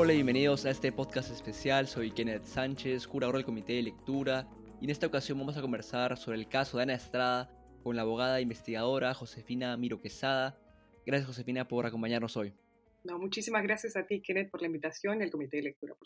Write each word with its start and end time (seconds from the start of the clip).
Hola 0.00 0.12
y 0.12 0.18
bienvenidos 0.18 0.64
a 0.64 0.70
este 0.70 0.92
podcast 0.92 1.32
especial. 1.32 1.88
Soy 1.88 2.12
Kenneth 2.12 2.44
Sánchez, 2.44 3.08
curador 3.08 3.34
del 3.34 3.44
Comité 3.44 3.72
de 3.72 3.82
Lectura, 3.82 4.48
y 4.80 4.84
en 4.84 4.90
esta 4.90 5.08
ocasión 5.08 5.36
vamos 5.40 5.56
a 5.56 5.60
conversar 5.60 6.16
sobre 6.16 6.38
el 6.38 6.48
caso 6.48 6.76
de 6.76 6.84
Ana 6.84 6.94
Estrada 6.94 7.50
con 7.82 7.96
la 7.96 8.02
abogada 8.02 8.38
e 8.38 8.42
investigadora 8.42 9.12
Josefina 9.12 9.76
Miro 9.76 10.00
Quesada. 10.00 10.56
Gracias 11.04 11.26
Josefina 11.26 11.66
por 11.66 11.84
acompañarnos 11.84 12.36
hoy. 12.36 12.54
No, 13.02 13.18
muchísimas 13.18 13.64
gracias 13.64 13.96
a 13.96 14.06
ti, 14.06 14.22
Kenneth, 14.22 14.52
por 14.52 14.60
la 14.60 14.68
invitación 14.68 15.18
y 15.18 15.24
al 15.24 15.32
Comité 15.32 15.56
de 15.56 15.64
Lectura. 15.64 15.96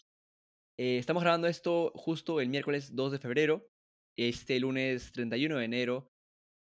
Eh, 0.78 0.96
estamos 0.96 1.22
grabando 1.22 1.46
esto 1.46 1.92
justo 1.94 2.40
el 2.40 2.48
miércoles 2.48 2.96
2 2.96 3.12
de 3.12 3.18
febrero. 3.18 3.68
Este 4.16 4.58
lunes 4.58 5.12
31 5.12 5.58
de 5.58 5.64
enero, 5.66 6.10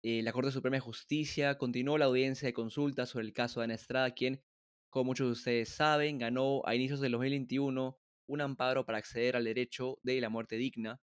eh, 0.02 0.22
la 0.22 0.32
Corte 0.32 0.52
Suprema 0.52 0.78
de 0.78 0.80
Justicia 0.80 1.58
continuó 1.58 1.98
la 1.98 2.06
audiencia 2.06 2.46
de 2.46 2.54
consulta 2.54 3.04
sobre 3.04 3.26
el 3.26 3.34
caso 3.34 3.60
de 3.60 3.64
Ana 3.64 3.74
Estrada, 3.74 4.10
quien 4.14 4.40
como 4.90 5.04
muchos 5.04 5.28
de 5.28 5.32
ustedes 5.32 5.68
saben, 5.68 6.18
ganó 6.18 6.62
a 6.66 6.74
inicios 6.74 7.00
del 7.00 7.12
2021 7.12 7.96
un 8.26 8.40
amparo 8.40 8.84
para 8.84 8.98
acceder 8.98 9.36
al 9.36 9.44
derecho 9.44 9.98
de 10.02 10.20
la 10.20 10.28
muerte 10.28 10.56
digna. 10.56 11.00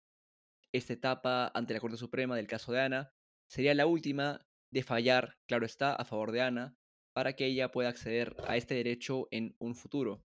Esta 0.72 0.92
etapa 0.92 1.50
ante 1.54 1.72
la 1.72 1.80
Corte 1.80 1.96
Suprema 1.96 2.36
del 2.36 2.48
caso 2.48 2.72
de 2.72 2.80
Ana 2.80 3.12
sería 3.48 3.74
la 3.74 3.86
última 3.86 4.46
de 4.70 4.82
fallar, 4.82 5.38
claro 5.46 5.64
está, 5.64 5.94
a 5.94 6.04
favor 6.04 6.32
de 6.32 6.42
Ana, 6.42 6.76
para 7.12 7.34
que 7.34 7.46
ella 7.46 7.70
pueda 7.70 7.88
acceder 7.88 8.36
a 8.46 8.56
este 8.56 8.74
derecho 8.74 9.28
en 9.30 9.54
un 9.58 9.74
futuro. 9.74 10.24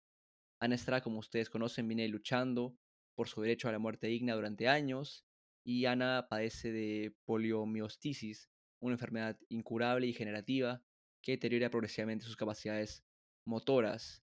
Ana 0.60 0.76
Estrada, 0.76 1.02
como 1.02 1.20
ustedes 1.20 1.50
conocen, 1.50 1.88
viene 1.88 2.08
luchando 2.08 2.78
por 3.16 3.30
su 3.30 3.42
derecho 3.42 3.70
a 3.70 3.72
la 3.72 3.80
muerte 3.80 4.08
digna 4.08 4.36
durante 4.36 4.68
años 4.68 5.26
y 5.64 5.86
Ana 5.86 6.28
padece 6.30 6.72
de 6.72 7.16
poliomielitis, 7.24 8.50
una 8.80 8.94
enfermedad 8.96 9.40
incurable 9.50 10.08
y 10.08 10.14
generativa 10.14 10.84
que 11.22 11.34
deteriora 11.34 11.70
progresivamente 11.70 12.26
sus 12.26 12.36
capacidades 12.36 13.04
motoras. 13.46 14.24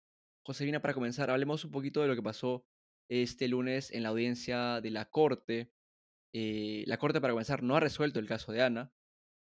Josefina, 0.47 0.81
para 0.81 0.95
comenzar, 0.95 1.31
hablemos 1.31 1.65
un 1.65 1.71
poquito 1.71 2.03
de 2.03 2.09
lo 2.09 2.15
que 2.15 2.23
pasó 2.23 2.67
este 3.09 3.49
lunes 3.49 3.91
en 3.93 4.03
la 4.03 4.11
audiencia 4.11 4.81
de 4.81 4.91
la 4.91 5.07
Corte. 5.07 5.71
Eh, 6.35 6.85
la 6.87 6.99
Corte, 6.99 7.21
para 7.21 7.33
comenzar, 7.33 7.63
no 7.63 7.77
ha 7.77 7.81
resuelto 7.81 8.21
el 8.21 8.29
caso 8.29 8.53
de 8.53 8.63
Ana. 8.63 8.93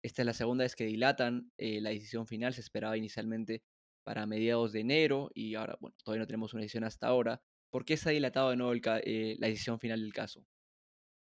Esta 0.04 0.22
es 0.22 0.26
la 0.26 0.34
segunda 0.34 0.64
vez 0.64 0.74
que 0.74 0.84
dilatan 0.84 1.52
eh, 1.58 1.80
la 1.80 1.90
decisión 1.90 2.26
final. 2.26 2.54
Se 2.54 2.60
esperaba 2.60 2.96
inicialmente 2.96 3.62
para 4.04 4.26
mediados 4.26 4.72
de 4.72 4.80
enero 4.80 5.30
y 5.34 5.54
ahora, 5.54 5.76
bueno, 5.80 5.96
todavía 6.04 6.20
no 6.20 6.26
tenemos 6.26 6.54
una 6.54 6.62
decisión 6.62 6.84
hasta 6.84 7.06
ahora. 7.06 7.42
¿Por 7.70 7.84
qué 7.84 7.96
se 7.96 8.10
ha 8.10 8.12
dilatado 8.12 8.50
de 8.50 8.56
nuevo 8.56 8.74
eh, 8.74 9.36
la 9.38 9.46
decisión 9.46 9.78
final 9.78 10.00
del 10.00 10.12
caso? 10.12 10.44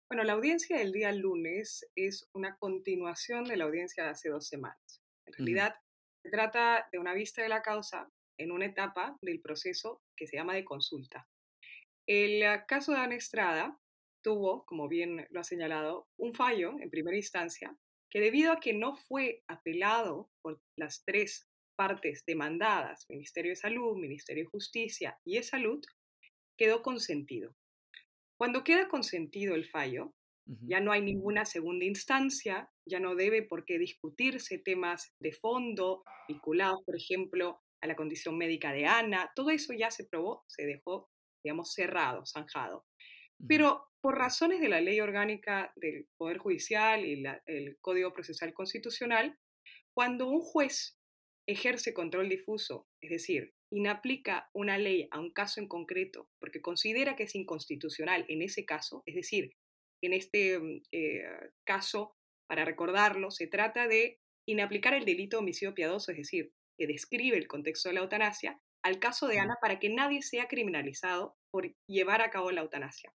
Bueno, 0.10 0.24
la 0.24 0.34
audiencia 0.34 0.78
del 0.78 0.92
día 0.92 1.12
lunes 1.12 1.88
es 1.96 2.28
una 2.34 2.58
continuación 2.58 3.44
de 3.44 3.58
la 3.58 3.66
audiencia 3.66 4.04
de 4.04 4.10
hace 4.10 4.30
dos 4.30 4.48
semanas. 4.48 5.04
En 5.28 5.34
realidad, 5.34 5.76
se 6.24 6.32
trata 6.32 6.88
de 6.92 6.98
una 6.98 7.14
vista 7.14 7.44
de 7.44 7.50
la 7.50 7.62
causa 7.62 8.12
en 8.40 8.52
una 8.52 8.66
etapa 8.66 9.18
del 9.22 9.42
proceso 9.42 10.02
que 10.16 10.26
se 10.26 10.38
llama 10.38 10.56
de 10.56 10.66
consulta. 10.66 11.28
El 12.08 12.42
ah, 12.44 12.66
caso 12.66 12.92
de 12.92 12.98
Ana 12.98 13.16
Estrada 13.16 13.80
tuvo, 14.24 14.66
como 14.66 14.88
bien 14.88 15.28
lo 15.30 15.40
ha 15.40 15.44
señalado, 15.44 16.08
un 16.18 16.34
fallo 16.34 16.76
en 16.80 16.90
primera 16.90 17.16
instancia 17.16 17.78
que 18.10 18.20
debido 18.20 18.52
a 18.52 18.60
que 18.60 18.74
no 18.74 18.96
fue 18.96 19.44
apelado 19.48 20.32
por 20.42 20.60
las 20.76 21.04
tres 21.06 21.48
partes 21.76 22.24
demandadas, 22.26 23.06
Ministerio 23.10 23.52
de 23.52 23.56
Salud, 23.56 23.96
Ministerio 23.96 24.44
de 24.44 24.50
Justicia 24.50 25.20
y 25.24 25.36
de 25.36 25.44
Salud, 25.44 25.80
quedó 26.58 26.82
consentido. 26.82 27.56
Cuando 28.38 28.64
queda 28.64 28.88
consentido 28.88 29.54
el 29.54 29.66
fallo, 29.66 30.14
ya 30.46 30.80
no 30.80 30.92
hay 30.92 31.02
ninguna 31.02 31.46
segunda 31.46 31.86
instancia, 31.86 32.72
ya 32.86 33.00
no 33.00 33.16
debe 33.16 33.44
por 33.44 33.66
qué 33.66 33.78
discutirse 33.78 34.58
temas 34.58 35.14
de 35.20 35.32
fondo 35.32 36.04
vinculados, 36.28 36.80
por 36.86 36.96
ejemplo, 36.96 37.62
a 37.82 37.88
la 37.88 37.96
condición 37.96 38.38
médica 38.38 38.74
de 38.74 38.86
Ana, 38.86 39.32
todo 39.36 39.50
eso 39.50 39.74
ya 39.74 39.92
se 39.92 40.06
probó, 40.06 40.44
se 40.48 40.66
dejó, 40.66 41.10
digamos, 41.44 41.74
cerrado, 41.74 42.26
zanjado. 42.26 42.86
Pero 43.48 43.88
por 44.02 44.18
razones 44.18 44.60
de 44.60 44.70
la 44.70 44.82
ley 44.82 45.00
orgánica 45.00 45.72
del 45.76 46.08
Poder 46.18 46.38
Judicial 46.38 47.06
y 47.06 47.24
el 47.46 47.78
Código 47.80 48.14
Procesal 48.14 48.54
Constitucional, 48.54 49.38
cuando 49.94 50.28
un 50.28 50.42
juez 50.42 50.98
ejerce 51.48 51.94
control 51.94 52.30
difuso, 52.30 52.88
es 53.02 53.10
decir, 53.10 53.54
inaplica 53.72 54.50
una 54.54 54.78
ley 54.78 55.08
a 55.12 55.20
un 55.20 55.32
caso 55.32 55.60
en 55.60 55.68
concreto 55.68 56.30
porque 56.40 56.62
considera 56.62 57.16
que 57.16 57.24
es 57.24 57.36
inconstitucional 57.36 58.26
en 58.28 58.42
ese 58.42 58.66
caso, 58.66 59.04
es 59.06 59.16
decir, 59.16 59.54
en 60.02 60.14
este 60.14 60.60
mm, 60.60 60.82
eh, 60.92 61.24
caso, 61.66 62.16
para 62.48 62.66
recordarlo, 62.66 63.32
se 63.32 63.48
trata 63.48 63.88
de 63.88 64.20
inaplicar 64.48 64.94
el 64.94 65.06
delito 65.06 65.38
de 65.38 65.42
homicidio 65.42 65.74
piadoso, 65.74 66.12
es 66.12 66.18
decir, 66.18 66.52
que 66.80 66.88
describe 66.88 67.38
el 67.38 67.48
contexto 67.48 67.90
de 67.90 67.96
la 67.96 68.02
eutanasia 68.02 68.60
al 68.82 69.00
caso 69.00 69.28
de 69.28 69.40
Ana 69.40 69.58
para 69.62 69.78
que 69.78 69.90
nadie 69.90 70.22
sea 70.22 70.48
criminalizado 70.48 71.38
por 71.52 71.76
llevar 71.88 72.22
a 72.22 72.30
cabo 72.30 72.52
la 72.52 72.62
eutanasia. 72.62 73.14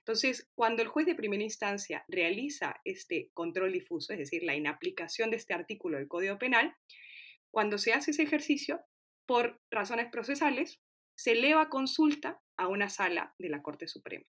Entonces, 0.00 0.48
cuando 0.54 0.82
el 0.82 0.88
juez 0.88 1.06
de 1.06 1.14
primera 1.14 1.42
instancia 1.42 2.04
realiza 2.08 2.80
este 2.84 3.30
control 3.32 3.72
difuso, 3.72 4.12
es 4.12 4.18
decir, 4.18 4.42
la 4.42 4.54
inaplicación 4.54 5.30
de 5.30 5.38
este 5.38 5.54
artículo 5.54 5.96
del 5.96 6.08
Código 6.08 6.38
Penal, 6.38 6.76
cuando 7.50 7.78
se 7.78 7.94
hace 7.94 8.10
ese 8.10 8.22
ejercicio, 8.22 8.84
por 9.26 9.60
razones 9.70 10.08
procesales, 10.12 10.80
se 11.16 11.32
eleva 11.32 11.70
consulta 11.70 12.40
a 12.58 12.68
una 12.68 12.90
sala 12.90 13.34
de 13.38 13.48
la 13.48 13.62
Corte 13.62 13.88
Suprema. 13.88 14.26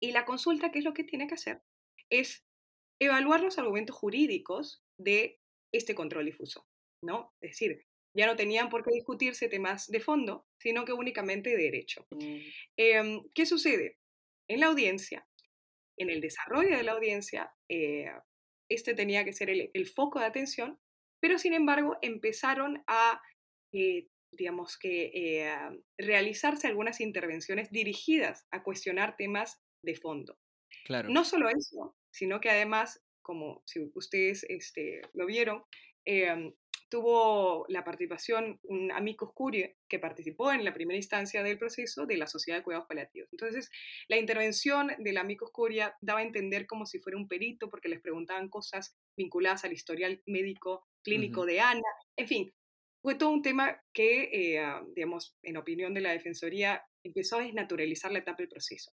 Y 0.00 0.12
la 0.12 0.24
consulta, 0.24 0.70
¿qué 0.70 0.78
es 0.78 0.84
lo 0.84 0.94
que 0.94 1.04
tiene 1.04 1.26
que 1.26 1.34
hacer? 1.34 1.62
Es 2.08 2.46
evaluar 3.00 3.40
los 3.40 3.58
argumentos 3.58 3.96
jurídicos 3.96 4.82
de 4.98 5.40
este 5.72 5.94
control 5.94 6.26
difuso, 6.26 6.66
¿no? 7.02 7.34
Es 7.40 7.50
decir, 7.50 7.85
ya 8.16 8.26
no 8.26 8.34
tenían 8.34 8.70
por 8.70 8.82
qué 8.82 8.90
discutirse 8.94 9.48
temas 9.48 9.86
de 9.88 10.00
fondo, 10.00 10.46
sino 10.58 10.84
que 10.84 10.92
únicamente 10.92 11.50
de 11.50 11.56
derecho. 11.56 12.06
Mm. 12.10 12.36
Em, 12.76 13.22
¿Qué 13.34 13.44
sucede? 13.44 13.98
En 14.48 14.60
la 14.60 14.66
audiencia, 14.66 15.26
en 15.98 16.08
el 16.08 16.20
desarrollo 16.20 16.76
de 16.76 16.82
la 16.82 16.92
audiencia, 16.92 17.52
eh, 17.68 18.10
este 18.70 18.94
tenía 18.94 19.24
que 19.24 19.32
ser 19.32 19.50
el, 19.50 19.86
foco 19.86 20.18
de 20.18 20.26
atención, 20.26 20.78
pero 21.20 21.38
sin 21.38 21.52
embargo 21.52 21.98
empezaron 22.00 22.82
a, 22.86 23.20
eh, 23.72 24.08
digamos 24.32 24.78
que, 24.78 25.10
eh, 25.14 25.54
realizarse 25.98 26.66
algunas 26.66 27.00
intervenciones 27.00 27.70
dirigidas 27.70 28.46
a 28.50 28.62
cuestionar 28.62 29.16
temas 29.16 29.62
de 29.82 29.94
fondo. 29.94 30.38
Claro. 30.84 31.10
No 31.10 31.24
solo 31.24 31.48
eso, 31.48 31.96
sino 32.10 32.40
que 32.40 32.50
además, 32.50 33.04
como 33.22 33.62
si 33.66 33.90
ustedes 33.94 34.44
este, 34.48 35.02
lo 35.12 35.26
vieron, 35.26 35.64
em, 36.04 36.54
tuvo 36.88 37.66
la 37.68 37.84
participación 37.84 38.60
un 38.64 38.92
amicus 38.92 39.30
curiae 39.34 39.76
que 39.88 39.98
participó 39.98 40.52
en 40.52 40.64
la 40.64 40.72
primera 40.72 40.96
instancia 40.96 41.42
del 41.42 41.58
proceso 41.58 42.06
de 42.06 42.16
la 42.16 42.26
Sociedad 42.26 42.58
de 42.58 42.64
Cuidados 42.64 42.86
Paliativos. 42.88 43.28
Entonces, 43.32 43.70
la 44.08 44.16
intervención 44.16 44.92
del 44.98 45.18
amicus 45.18 45.50
curiae 45.50 45.92
daba 46.00 46.20
a 46.20 46.24
entender 46.24 46.66
como 46.66 46.86
si 46.86 46.98
fuera 46.98 47.18
un 47.18 47.28
perito 47.28 47.68
porque 47.70 47.88
les 47.88 48.00
preguntaban 48.00 48.48
cosas 48.48 48.96
vinculadas 49.16 49.64
al 49.64 49.72
historial 49.72 50.22
médico 50.26 50.86
clínico 51.02 51.44
de 51.46 51.60
Ana. 51.60 51.82
En 52.16 52.28
fin, 52.28 52.52
fue 53.02 53.14
todo 53.14 53.30
un 53.30 53.42
tema 53.42 53.80
que, 53.92 54.30
eh, 54.32 54.58
ah, 54.58 54.82
digamos, 54.94 55.36
en 55.42 55.56
opinión 55.56 55.94
de 55.94 56.00
la 56.00 56.12
Defensoría, 56.12 56.84
empezó 57.04 57.36
a 57.38 57.42
desnaturalizar 57.42 58.10
la 58.10 58.18
etapa 58.18 58.38
del 58.38 58.48
proceso. 58.48 58.92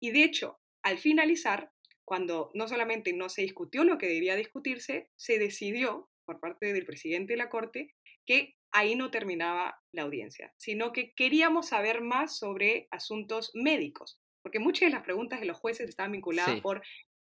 Y 0.00 0.10
de 0.10 0.24
hecho, 0.24 0.58
al 0.82 0.98
finalizar, 0.98 1.72
cuando 2.04 2.50
no 2.54 2.68
solamente 2.68 3.12
no 3.12 3.28
se 3.28 3.42
discutió 3.42 3.84
lo 3.84 3.96
que 3.96 4.08
debía 4.08 4.36
discutirse, 4.36 5.10
se 5.16 5.38
decidió 5.38 6.10
por 6.24 6.40
parte 6.40 6.72
del 6.72 6.86
presidente 6.86 7.34
de 7.34 7.38
la 7.38 7.48
Corte 7.48 7.94
que 8.26 8.54
ahí 8.72 8.94
no 8.94 9.10
terminaba 9.10 9.78
la 9.92 10.02
audiencia, 10.02 10.54
sino 10.56 10.92
que 10.92 11.12
queríamos 11.14 11.68
saber 11.68 12.00
más 12.00 12.38
sobre 12.38 12.88
asuntos 12.90 13.50
médicos, 13.54 14.18
porque 14.42 14.58
muchas 14.58 14.88
de 14.88 14.94
las 14.94 15.04
preguntas 15.04 15.40
de 15.40 15.46
los 15.46 15.58
jueces 15.58 15.88
estaban 15.88 16.12
vinculadas 16.12 16.60
por 16.60 16.82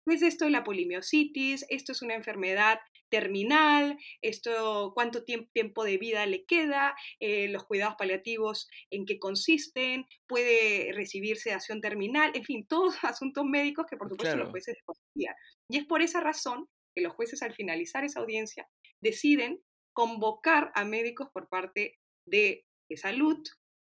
¿qué 0.05 0.15
es 0.15 0.21
esto 0.21 0.45
de 0.45 0.51
la 0.51 0.63
polimiositis? 0.63 1.65
¿Esto 1.69 1.91
es 1.91 2.01
una 2.01 2.15
enfermedad 2.15 2.79
terminal? 3.09 3.97
¿Esto 4.21 4.91
cuánto 4.93 5.23
tiempo 5.23 5.83
de 5.83 5.97
vida 5.97 6.25
le 6.25 6.45
queda? 6.45 6.95
Eh, 7.19 7.47
¿Los 7.49 7.65
cuidados 7.65 7.95
paliativos 7.97 8.69
en 8.89 9.05
qué 9.05 9.19
consisten? 9.19 10.05
¿Puede 10.27 10.91
recibir 10.93 11.37
sedación 11.37 11.81
terminal? 11.81 12.31
En 12.33 12.43
fin, 12.43 12.65
todos 12.67 12.95
asuntos 13.03 13.45
médicos 13.45 13.85
que 13.89 13.97
por 13.97 14.09
supuesto 14.09 14.37
los 14.37 14.49
jueces 14.49 14.75
desconocían. 14.75 15.35
Y 15.69 15.77
es 15.77 15.85
por 15.85 16.01
esa 16.01 16.21
razón 16.21 16.67
que 16.95 17.01
los 17.01 17.13
jueces 17.13 17.41
al 17.41 17.53
finalizar 17.53 18.03
esa 18.03 18.19
audiencia 18.19 18.67
deciden 19.03 19.61
convocar 19.93 20.71
a 20.73 20.85
médicos 20.85 21.29
por 21.31 21.49
parte 21.49 21.99
de, 22.25 22.65
salud, 22.95 23.37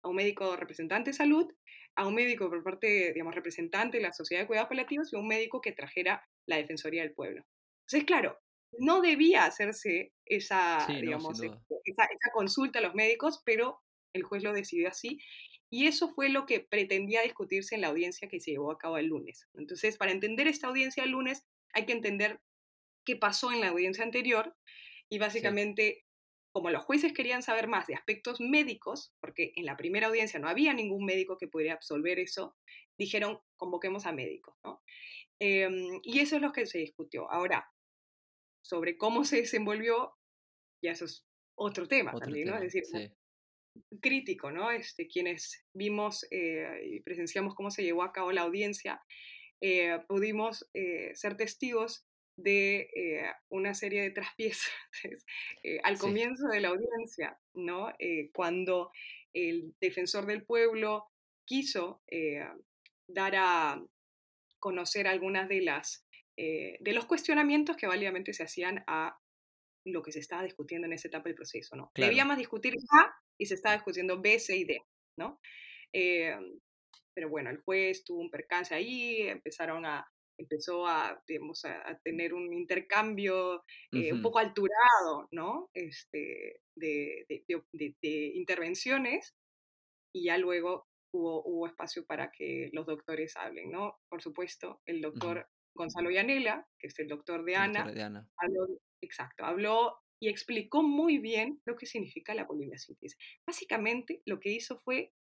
a 0.02 0.08
un 0.08 0.16
médico 0.16 0.56
representante 0.56 1.11
de 1.11 1.16
salud, 1.16 1.50
a 1.96 2.06
un 2.06 2.14
médico 2.14 2.49
por 2.50 2.62
parte, 2.62 3.12
digamos, 3.12 3.34
representante 3.34 3.99
de 3.99 4.02
la 4.02 4.12
Sociedad 4.12 4.43
de 4.43 4.46
Cuidados 4.46 4.69
Paliativos 4.69 5.12
y 5.12 5.16
a 5.16 5.20
un 5.20 5.28
médico 5.28 5.61
que 5.61 5.72
trajera 5.72 6.26
la 6.46 6.56
Defensoría 6.56 7.02
del 7.02 7.14
Pueblo. 7.14 7.44
Entonces, 7.87 8.06
claro, 8.06 8.38
no 8.78 9.00
debía 9.00 9.44
hacerse 9.44 10.12
esa, 10.26 10.87
digamos, 10.88 11.40
esa, 11.40 11.58
esa, 11.84 12.31
consulta 12.32 12.81
a 12.81 12.82
los 12.82 12.94
médicos, 12.94 13.43
pero 13.44 13.81
el 14.12 14.25
juez 14.25 14.43
lo 14.43 14.52
decidió 14.52 14.88
así. 14.88 15.20
Y 15.70 15.87
eso 15.87 16.11
fue 16.11 16.28
lo 16.28 16.46
que 16.46 16.61
pretendía 16.61 17.22
discutirse 17.22 17.75
en 17.75 17.82
la 17.82 17.88
audiencia 17.88 18.28
que 18.28 18.40
se 18.40 18.52
llevó 18.52 18.72
a 18.72 18.78
cabo 18.78 18.99
el 18.99 19.06
lunes. 19.06 19.46
Entonces, 19.55 19.96
para 19.96 20.12
entender 20.12 20.49
esta 20.49 20.69
audiencia 20.69 21.05
el 21.05 21.11
lunes, 21.11 21.44
hay 21.72 21.87
que 21.87 21.93
entender 21.93 22.40
qué 23.05 23.16
pasó 23.16 23.52
en 23.52 23.61
la 23.61 23.69
audiencia 23.69 24.05
anterior 24.05 24.56
y 25.10 25.18
básicamente 25.18 26.04
como 26.54 26.70
los 26.70 26.84
jueces 26.84 27.12
querían 27.12 27.42
saber 27.42 27.66
más 27.66 27.88
de 27.88 27.96
aspectos 27.96 28.40
médicos, 28.40 29.12
porque 29.20 29.52
en 29.56 29.66
la 29.66 29.76
primera 29.76 30.06
audiencia 30.06 30.38
no 30.38 30.48
había 30.48 30.72
ningún 30.72 31.04
médico 31.04 31.36
que 31.36 31.48
pudiera 31.48 31.74
absolver 31.74 32.20
eso, 32.20 32.56
dijeron, 32.96 33.40
convoquemos 33.56 34.06
a 34.06 34.12
médicos, 34.12 34.54
¿no? 34.62 34.80
Em, 35.40 35.98
y 36.04 36.20
eso 36.20 36.36
es 36.36 36.42
lo 36.42 36.52
que 36.52 36.66
se 36.66 36.78
discutió. 36.78 37.28
Ahora, 37.28 37.68
sobre 38.64 38.96
cómo 38.96 39.24
se 39.24 39.38
desenvolvió, 39.38 40.14
ya 40.80 40.92
eso 40.92 41.06
es 41.06 41.26
otro 41.58 41.88
tema 41.88 42.14
también, 42.14 42.48
¿no? 42.48 42.56
Es 42.56 42.72
decir, 42.72 42.84
crítico, 44.00 44.52
¿no? 44.52 44.70
Este, 44.70 45.08
quienes 45.08 45.66
vimos 45.74 46.24
eh, 46.30 46.82
y 46.84 47.00
presenciamos 47.00 47.56
cómo 47.56 47.72
se 47.72 47.82
llevó 47.82 48.04
a 48.04 48.12
cabo 48.12 48.30
la 48.30 48.42
audiencia, 48.42 49.02
eh, 49.60 49.98
pudimos 50.06 50.68
eh, 50.74 51.14
ser 51.14 51.36
testigos 51.36 52.06
de 52.36 53.32
una 53.48 53.75
serie 53.75 54.02
de 54.02 54.10
traspiezos 54.10 54.72
al 55.82 55.98
comienzo 55.98 56.48
de 56.48 56.60
la 56.60 56.69
audiencia, 56.69 57.38
¿no? 57.54 57.92
cuando 58.32 58.90
el 59.32 59.75
defensor 59.81 60.26
del 60.26 60.44
pueblo 60.44 61.06
quiso 61.44 62.02
dar 63.08 63.34
a 63.36 63.84
conocer 64.58 65.06
algunas 65.06 65.48
de 65.48 65.60
las 65.60 66.06
de 66.36 66.92
los 66.92 67.06
cuestionamientos 67.06 67.76
que 67.76 67.86
válidamente 67.86 68.32
se 68.32 68.42
hacían 68.42 68.82
a 68.88 69.16
lo 69.84 70.02
que 70.02 70.12
se 70.12 70.19
estaba 70.19 70.42
discutiendo 70.42 70.87
en 70.87 70.94
esa 70.94 71.08
etapa 71.08 71.28
del 71.28 71.37
proceso, 71.37 71.76
¿no? 71.76 71.92
Debíamos 71.94 72.37
discutir 72.37 72.75
A 72.92 73.14
y 73.38 73.46
se 73.46 73.54
estaba 73.54 73.75
discutiendo 73.75 74.20
B, 74.20 74.38
C 74.40 74.56
y 74.56 74.64
D, 74.64 74.82
¿no? 75.16 75.40
Pero 75.92 77.28
bueno, 77.28 77.50
el 77.50 77.58
juez 77.58 78.02
tuvo 78.04 78.20
un 78.20 78.30
percance 78.30 78.75
ahí, 78.75 79.22
empezaron 79.22 79.87
a, 79.87 80.06
empezó 80.38 80.86
a, 80.86 81.22
digamos, 81.26 81.64
a, 81.64 81.98
tener 82.02 82.34
un 82.34 82.52
intercambio 82.52 83.64
eh, 83.92 84.12
un 84.12 84.22
poco 84.22 84.38
alturado, 84.38 85.28
¿no? 85.31 85.70
Este, 85.75 86.60
de, 86.76 87.26
de, 87.28 88.32
intervenciones 88.34 89.34
y 90.12 90.26
ya 90.26 90.38
luego 90.38 90.86
hubo, 91.12 91.42
hubo, 91.44 91.66
espacio 91.66 92.04
para 92.04 92.31
que 92.31 92.70
los 92.72 92.86
doctores 92.86 93.36
hablen, 93.36 93.70
¿no? 93.70 93.98
Por 94.08 94.22
supuesto, 94.22 94.81
el 94.86 95.00
doctor 95.00 95.48
Gonzalo 95.75 96.10
Yanela, 96.10 96.66
que 96.78 96.88
es 96.88 96.98
el 96.98 97.08
doctor 97.08 97.44
de 97.44 97.56
Ana, 97.56 97.82
habló, 98.37 98.66
exacto, 99.00 99.44
habló 99.44 99.98
y 100.20 100.28
explicó 100.28 100.82
muy 100.82 101.19
bien 101.19 101.60
lo 101.64 101.76
que 101.76 101.87
significa 101.87 102.34
la 102.34 102.46
polimiosíntesis. 102.46 103.19
Básicamente, 103.46 104.22
lo 104.25 104.40
que 104.40 104.50
hizo 104.50 104.78
fue 104.78 105.12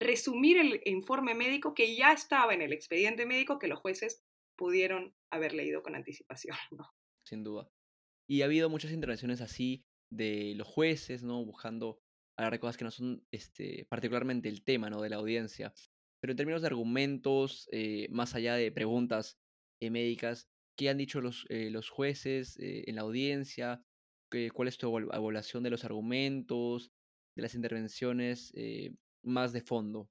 resumir 0.00 0.56
el 0.56 0.80
informe 0.86 1.34
médico 1.34 1.74
que 1.74 1.94
ya 1.94 2.12
estaba 2.12 2.54
en 2.54 2.62
el 2.62 2.72
expediente 2.72 3.26
médico 3.26 3.58
que 3.58 3.68
los 3.68 3.78
jueces 3.78 4.24
pudieron 4.56 5.14
haber 5.30 5.52
leído 5.52 5.82
con 5.82 5.94
anticipación. 5.94 6.56
Sin 7.26 7.44
duda. 7.44 7.70
Y 8.28 8.42
ha 8.42 8.46
habido 8.46 8.70
muchas 8.70 8.92
intervenciones 8.92 9.40
así 9.40 9.84
de 10.10 10.54
los 10.56 10.66
jueces, 10.66 11.22
¿no? 11.22 11.44
Buscando 11.44 12.00
hablar 12.38 12.58
cosas 12.58 12.76
que 12.76 12.84
no 12.84 12.90
son 12.90 13.24
este, 13.30 13.86
particularmente 13.88 14.48
el 14.48 14.64
tema, 14.64 14.88
¿no? 14.88 15.02
De 15.02 15.10
la 15.10 15.16
audiencia. 15.16 15.74
Pero 16.20 16.32
en 16.32 16.36
términos 16.36 16.62
de 16.62 16.68
argumentos, 16.68 17.68
eh, 17.72 18.08
más 18.10 18.34
allá 18.34 18.54
de 18.54 18.72
preguntas 18.72 19.38
eh, 19.80 19.90
médicas, 19.90 20.48
¿qué 20.76 20.88
han 20.88 20.98
dicho 20.98 21.20
los, 21.20 21.46
eh, 21.48 21.70
los 21.70 21.90
jueces 21.90 22.56
en 22.58 22.94
la 22.94 23.02
audiencia? 23.02 23.82
¿Cuál 24.54 24.68
es 24.68 24.78
tu 24.78 24.96
evaluación 24.96 25.62
de 25.62 25.70
los 25.70 25.84
argumentos, 25.84 26.92
de 27.36 27.42
las 27.42 27.54
intervenciones 27.54 28.52
más 29.22 29.52
de 29.52 29.60
fondo? 29.60 30.10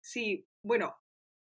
Sí, 0.00 0.46
bueno, 0.62 0.96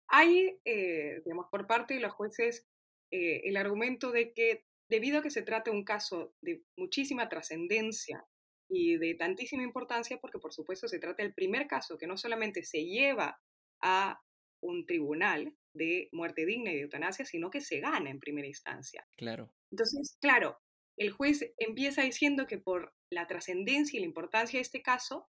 hay, 0.07 0.59
digamos, 0.65 1.47
por 1.51 1.67
parte 1.67 1.93
de 1.95 1.99
los 1.99 2.13
jueces 2.13 2.67
el 3.11 3.57
argumento 3.57 4.11
de 4.11 4.33
que 4.33 4.65
debido 4.89 5.19
a 5.19 5.21
que 5.21 5.31
se 5.31 5.41
trata 5.41 5.71
de 5.71 5.77
un 5.77 5.83
caso 5.83 6.33
de 6.41 6.63
muchísima 6.77 7.29
trascendencia 7.29 8.25
y 8.69 8.97
de 8.97 9.15
tantísima 9.15 9.63
importancia, 9.63 10.17
porque 10.19 10.39
por 10.39 10.53
supuesto 10.53 10.87
se 10.87 10.99
trata 10.99 11.23
del 11.23 11.33
primer 11.33 11.67
caso 11.67 11.97
que 11.97 12.07
no 12.07 12.17
solamente 12.17 12.63
se 12.63 12.85
lleva 12.85 13.39
a 13.81 14.21
un 14.61 14.85
tribunal 14.85 15.55
de 15.73 16.09
muerte 16.11 16.45
digna 16.45 16.71
y 16.71 16.75
de 16.75 16.81
eutanasia, 16.81 17.25
sino 17.25 17.49
que 17.49 17.61
se 17.61 17.79
gana 17.79 18.09
en 18.09 18.19
primera 18.19 18.47
instancia. 18.47 19.07
Claro. 19.15 19.53
Entonces, 19.71 20.17
claro, 20.19 20.57
el 20.97 21.11
juez 21.11 21.53
empieza 21.57 22.01
diciendo 22.01 22.47
que 22.47 22.57
por 22.57 22.93
la 23.11 23.27
trascendencia 23.27 23.97
y 23.97 24.01
la 24.01 24.07
importancia 24.07 24.57
de 24.57 24.63
este 24.63 24.81
caso, 24.81 25.29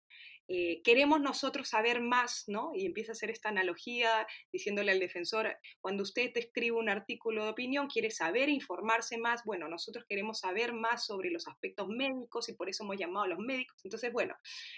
eh, 0.49 0.81
queremos 0.83 1.19
nosotros 1.19 1.67
saber 1.67 2.01
más, 2.01 2.45
¿no? 2.47 2.71
Y 2.73 2.85
empieza 2.85 3.11
a 3.11 3.13
hacer 3.13 3.29
esta 3.29 3.49
analogía 3.49 4.25
diciéndole 4.51 4.91
al 4.91 4.99
defensor, 4.99 5.57
cuando 5.81 6.03
usted 6.03 6.31
te 6.31 6.39
escribe 6.39 6.77
un 6.77 6.89
artículo 6.89 7.43
de 7.43 7.49
opinión, 7.49 7.87
quiere 7.87 8.11
saber, 8.11 8.47
informarse 8.47 9.17
más, 9.17 9.43
bueno, 9.43 9.67
nosotros 9.67 10.05
queremos 10.07 10.39
saber 10.39 10.73
más 10.73 11.05
sobre 11.05 11.31
los 11.31 11.47
aspectos 11.47 11.89
médicos 11.89 12.47
y 12.47 12.53
por 12.53 12.69
eso 12.69 12.83
hemos 12.83 12.97
llamado 12.97 13.25
a 13.25 13.29
los 13.29 13.39
médicos. 13.39 13.81
Entonces, 13.83 14.13
bueno, 14.13 14.35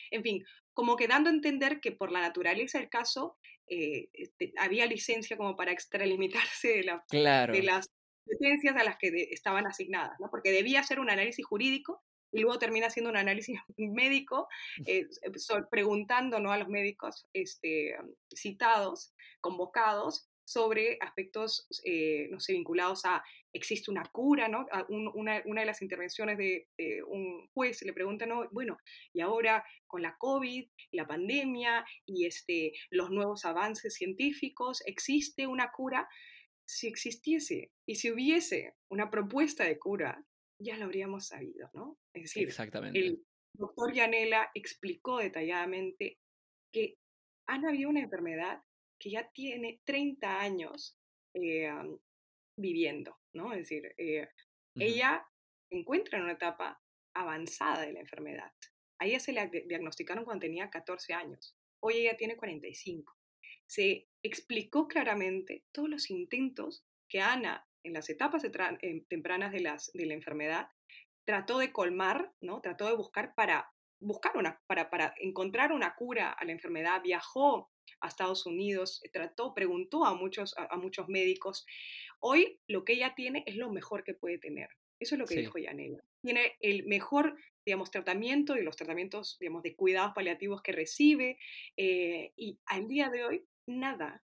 en 0.09 0.23
fin, 0.23 0.43
como 0.73 0.95
que 0.95 1.07
dando 1.07 1.29
a 1.29 1.33
entender 1.33 1.79
que 1.81 1.91
por 1.91 2.11
la 2.11 2.21
naturaleza 2.21 2.79
del 2.79 2.89
caso 2.89 3.37
eh, 3.67 4.09
este, 4.13 4.53
había 4.57 4.87
licencia 4.87 5.37
como 5.37 5.55
para 5.55 5.71
extralimitarse 5.71 6.69
de, 6.69 6.83
la, 6.83 7.05
de 7.11 7.63
las 7.63 7.91
licencias 8.25 8.75
a 8.75 8.83
las 8.83 8.97
que 8.97 9.09
estaban 9.31 9.67
asignadas, 9.67 10.19
¿no? 10.19 10.29
porque 10.31 10.51
debía 10.51 10.79
hacer 10.79 10.99
un 10.99 11.09
análisis 11.09 11.45
jurídico 11.45 12.03
y 12.31 12.41
luego 12.41 12.59
termina 12.59 12.87
haciendo 12.87 13.09
un 13.09 13.17
análisis 13.17 13.59
médico, 13.77 14.47
eh, 14.85 15.07
preguntando 15.69 16.39
¿no? 16.39 16.51
a 16.51 16.57
los 16.57 16.69
médicos 16.69 17.27
este, 17.33 17.95
citados, 18.33 19.13
convocados, 19.41 20.29
sobre 20.49 20.97
aspectos, 20.99 21.67
eh, 21.83 22.27
no 22.31 22.39
sé, 22.39 22.53
vinculados 22.53 23.05
a, 23.05 23.23
existe 23.53 23.91
una 23.91 24.03
cura, 24.11 24.47
¿no? 24.47 24.65
una, 24.89 25.43
una, 25.45 25.61
de 25.61 25.65
las 25.65 25.83
intervenciones 25.83 26.39
de, 26.39 26.67
un 27.07 27.47
juez 27.53 27.83
le 27.83 27.93
pregunta, 27.93 28.25
¿no? 28.25 28.49
Bueno, 28.51 28.79
y 29.13 29.21
ahora 29.21 29.63
con 29.85 30.01
la 30.01 30.17
COVID, 30.17 30.67
la 30.91 31.05
pandemia 31.05 31.85
y 32.05 32.25
este, 32.25 32.73
los 32.89 33.11
nuevos 33.11 33.45
avances 33.45 33.93
científicos, 33.93 34.81
¿existe 34.87 35.45
una 35.45 35.71
cura? 35.71 36.09
Si 36.65 36.87
existiese 36.87 37.71
y 37.85 37.95
si 37.95 38.11
hubiese 38.11 38.75
una 38.89 39.11
propuesta 39.11 39.65
de 39.65 39.77
cura, 39.77 40.23
ya 40.59 40.77
lo 40.77 40.85
habríamos 40.85 41.27
sabido, 41.27 41.69
¿no? 41.73 41.97
Es 42.13 42.23
decir, 42.23 42.47
Exactamente. 42.47 42.99
el 42.99 43.25
doctor 43.53 43.93
Yanela 43.93 44.51
explicó 44.53 45.19
detalladamente 45.19 46.19
que 46.71 46.97
Ana 47.47 47.71
vio 47.71 47.89
una 47.89 48.01
enfermedad 48.01 48.61
que 48.99 49.11
ya 49.11 49.29
tiene 49.31 49.81
30 49.85 50.41
años 50.41 50.97
eh, 51.33 51.71
viviendo, 52.57 53.17
¿no? 53.33 53.53
Es 53.53 53.59
decir, 53.59 53.93
eh, 53.97 54.27
ella 54.75 55.25
se 55.69 55.77
encuentra 55.77 56.17
en 56.17 56.25
una 56.25 56.33
etapa 56.33 56.81
avanzada 57.15 57.85
de 57.85 57.93
la 57.93 58.01
enfermedad. 58.01 58.51
A 58.99 59.05
ella 59.05 59.19
se 59.19 59.31
le 59.31 59.49
diagnosticaron 59.67 60.25
cuando 60.25 60.41
tenía 60.41 60.69
14 60.69 61.13
años. 61.13 61.55
Hoy 61.81 61.95
ella 61.95 62.17
tiene 62.17 62.35
45. 62.35 63.15
Se 63.67 64.07
explicó 64.23 64.87
claramente 64.87 65.63
todos 65.71 65.89
los 65.89 66.09
intentos 66.09 66.83
que 67.07 67.21
Ana 67.21 67.68
en 67.83 67.93
las 67.93 68.09
etapas 68.09 68.43
eh, 68.43 69.05
tempranas 69.07 69.51
de, 69.51 69.61
las, 69.61 69.91
de 69.93 70.05
la 70.05 70.13
enfermedad, 70.13 70.67
trató 71.25 71.59
de 71.59 71.71
colmar, 71.71 72.33
¿no? 72.41 72.61
trató 72.61 72.87
de 72.87 72.95
buscar 72.95 73.33
para, 73.35 73.71
buscar 73.99 74.35
una, 74.37 74.61
para, 74.67 74.89
para 74.89 75.13
encontrar 75.19 75.71
una 75.71 75.95
cura 75.95 76.31
a 76.31 76.45
la 76.45 76.51
enfermedad, 76.51 77.01
viajó 77.03 77.69
a 78.01 78.07
Estados 78.07 78.45
Unidos, 78.45 79.01
trató, 79.11 79.53
preguntó 79.53 80.05
a 80.05 80.15
muchos, 80.15 80.55
a, 80.57 80.75
muchos 80.77 81.07
médicos. 81.09 81.65
Hoy 82.19 82.59
lo 82.67 82.83
que 82.83 82.93
ella 82.93 83.13
tiene 83.15 83.43
es 83.45 83.55
lo 83.55 83.71
mejor 83.71 84.03
que 84.03 84.13
puede 84.13 84.37
tener. 84.37 84.69
Eso 84.99 85.15
es 85.15 85.19
lo 85.19 85.25
que 85.25 85.35
dijo 85.35 85.57
Yanela. 85.57 86.03
Tiene 86.21 86.57
el 86.59 86.85
mejor, 86.85 87.37
digamos, 87.65 87.89
tratamiento 87.89 88.57
y 88.57 88.63
los 88.63 88.75
tratamientos, 88.75 89.37
digamos, 89.39 89.63
de 89.63 89.75
cuidados 89.75 90.13
paliativos 90.13 90.61
que 90.61 90.73
recibe. 90.73 91.37
Eh, 91.77 92.33
y 92.35 92.59
al 92.65 92.87
día 92.87 93.09
de 93.09 93.23
hoy, 93.23 93.45
nada. 93.65 94.23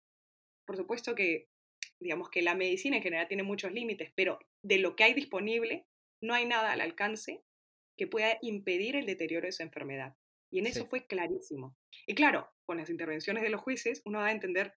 Por 0.66 0.78
supuesto 0.78 1.16
que 1.16 1.49
digamos 2.00 2.30
que 2.30 2.42
la 2.42 2.56
medicina 2.56 2.98
en 2.98 3.04
general 3.04 3.28
tiene 3.28 3.44
muchos 3.44 3.72
límites, 3.72 4.12
pero 4.16 4.40
de 4.64 4.78
lo 4.78 4.96
que 4.96 5.04
hay 5.04 5.14
disponible, 5.14 5.86
no 6.22 6.34
hay 6.34 6.46
nada 6.46 6.72
al 6.72 6.82
alcance 6.82 7.44
que 7.98 8.08
pueda 8.08 8.38
impedir 8.42 8.96
el 8.96 9.06
deterioro 9.06 9.46
de 9.46 9.52
su 9.52 9.64
enfermedad. 9.64 10.16
Y 10.52 10.60
en 10.60 10.68
eso 10.68 10.88
fue 10.88 11.06
clarísimo. 11.06 11.76
Y 12.08 12.16
claro, 12.16 12.50
con 12.66 12.78
las 12.78 12.90
intervenciones 12.90 13.44
de 13.44 13.50
los 13.50 13.62
jueces, 13.62 14.02
uno 14.06 14.20
va 14.20 14.28
a 14.28 14.32
entender, 14.32 14.74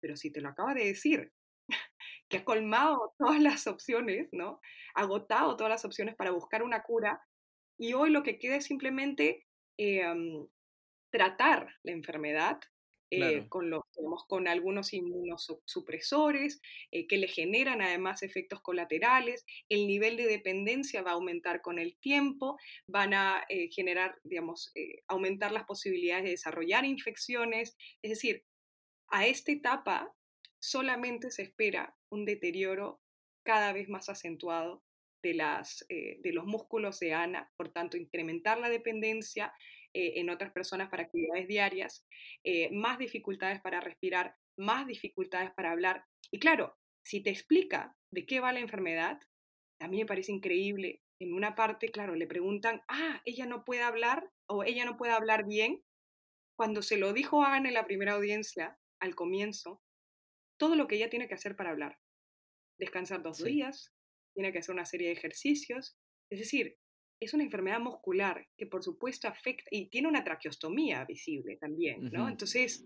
pero 0.00 0.16
si 0.16 0.30
te 0.30 0.40
lo 0.40 0.48
acaba 0.48 0.72
de 0.74 0.86
decir, 0.86 1.32
que 2.28 2.38
ha 2.38 2.44
colmado 2.44 3.14
todas 3.18 3.40
las 3.40 3.66
opciones, 3.66 4.28
¿no? 4.32 4.60
Agotado 4.94 5.56
todas 5.56 5.70
las 5.70 5.84
opciones 5.84 6.14
para 6.14 6.30
buscar 6.30 6.62
una 6.62 6.82
cura, 6.82 7.20
y 7.78 7.94
hoy 7.94 8.10
lo 8.10 8.22
que 8.22 8.38
queda 8.38 8.56
es 8.56 8.64
simplemente 8.64 9.46
em, 9.76 10.46
tratar 11.10 11.74
la 11.82 11.92
enfermedad 11.92 12.60
eh, 13.14 13.46
con, 13.50 13.68
los, 13.68 13.82
con 14.26 14.48
algunos 14.48 14.94
inmunosupresores 14.94 16.62
eh, 16.90 17.06
que 17.06 17.18
le 17.18 17.28
generan 17.28 17.82
además 17.82 18.22
efectos 18.22 18.62
colaterales, 18.62 19.44
el 19.68 19.86
nivel 19.86 20.16
de 20.16 20.26
dependencia 20.26 21.02
va 21.02 21.10
a 21.10 21.14
aumentar 21.14 21.60
con 21.60 21.78
el 21.78 21.98
tiempo, 21.98 22.58
van 22.86 23.12
a 23.12 23.44
eh, 23.50 23.68
generar, 23.70 24.18
digamos, 24.24 24.72
aumentar 25.08 25.52
las 25.52 25.64
posibilidades 25.64 26.24
de 26.24 26.30
desarrollar 26.30 26.86
infecciones, 26.86 27.76
es 28.00 28.10
decir, 28.10 28.46
a 29.08 29.26
esta 29.26 29.52
etapa 29.52 30.14
solamente 30.58 31.30
se 31.30 31.42
espera 31.42 31.94
un 32.08 32.24
deterioro 32.24 33.02
cada 33.42 33.74
vez 33.74 33.90
más 33.90 34.08
acentuado 34.08 34.82
de, 35.22 35.34
las, 35.34 35.84
de 35.88 36.32
los 36.32 36.46
músculos 36.46 36.98
de 36.98 37.12
Ana, 37.12 37.52
por 37.58 37.68
tanto, 37.68 37.98
incrementar 37.98 38.58
la 38.58 38.70
dependencia 38.70 39.52
eh, 39.94 40.20
en 40.20 40.30
otras 40.30 40.52
personas 40.52 40.88
para 40.88 41.04
actividades 41.04 41.48
diarias, 41.48 42.06
eh, 42.44 42.70
más 42.72 42.98
dificultades 42.98 43.60
para 43.60 43.80
respirar, 43.80 44.36
más 44.56 44.86
dificultades 44.86 45.50
para 45.52 45.70
hablar. 45.70 46.04
Y 46.30 46.38
claro, 46.38 46.78
si 47.04 47.22
te 47.22 47.30
explica 47.30 47.96
de 48.10 48.26
qué 48.26 48.40
va 48.40 48.52
la 48.52 48.60
enfermedad, 48.60 49.20
a 49.80 49.88
mí 49.88 49.98
me 49.98 50.06
parece 50.06 50.32
increíble. 50.32 51.02
En 51.20 51.34
una 51.34 51.54
parte, 51.54 51.88
claro, 51.88 52.14
le 52.14 52.26
preguntan, 52.26 52.82
ah, 52.88 53.20
ella 53.24 53.46
no 53.46 53.64
puede 53.64 53.82
hablar 53.82 54.30
o 54.46 54.64
ella 54.64 54.84
no 54.84 54.96
puede 54.96 55.12
hablar 55.12 55.46
bien. 55.46 55.82
Cuando 56.56 56.82
se 56.82 56.96
lo 56.96 57.12
dijo 57.12 57.42
a 57.42 57.54
Ana 57.54 57.68
en 57.68 57.74
la 57.74 57.86
primera 57.86 58.12
audiencia, 58.12 58.78
al 59.00 59.14
comienzo, 59.14 59.82
todo 60.58 60.76
lo 60.76 60.86
que 60.86 60.96
ella 60.96 61.10
tiene 61.10 61.28
que 61.28 61.34
hacer 61.34 61.56
para 61.56 61.70
hablar. 61.70 61.98
Descansar 62.78 63.22
dos 63.22 63.42
días, 63.42 63.92
tiene 64.34 64.52
que 64.52 64.58
hacer 64.58 64.72
una 64.72 64.84
serie 64.84 65.08
de 65.08 65.14
ejercicios. 65.14 65.96
Es 66.30 66.38
decir, 66.38 66.78
es 67.24 67.34
una 67.34 67.44
enfermedad 67.44 67.78
muscular 67.78 68.48
que 68.56 68.66
por 68.66 68.82
supuesto 68.82 69.28
afecta 69.28 69.68
y 69.70 69.88
tiene 69.88 70.08
una 70.08 70.24
traqueostomía 70.24 71.04
visible 71.04 71.56
también, 71.56 72.10
¿no? 72.10 72.28
Entonces, 72.28 72.84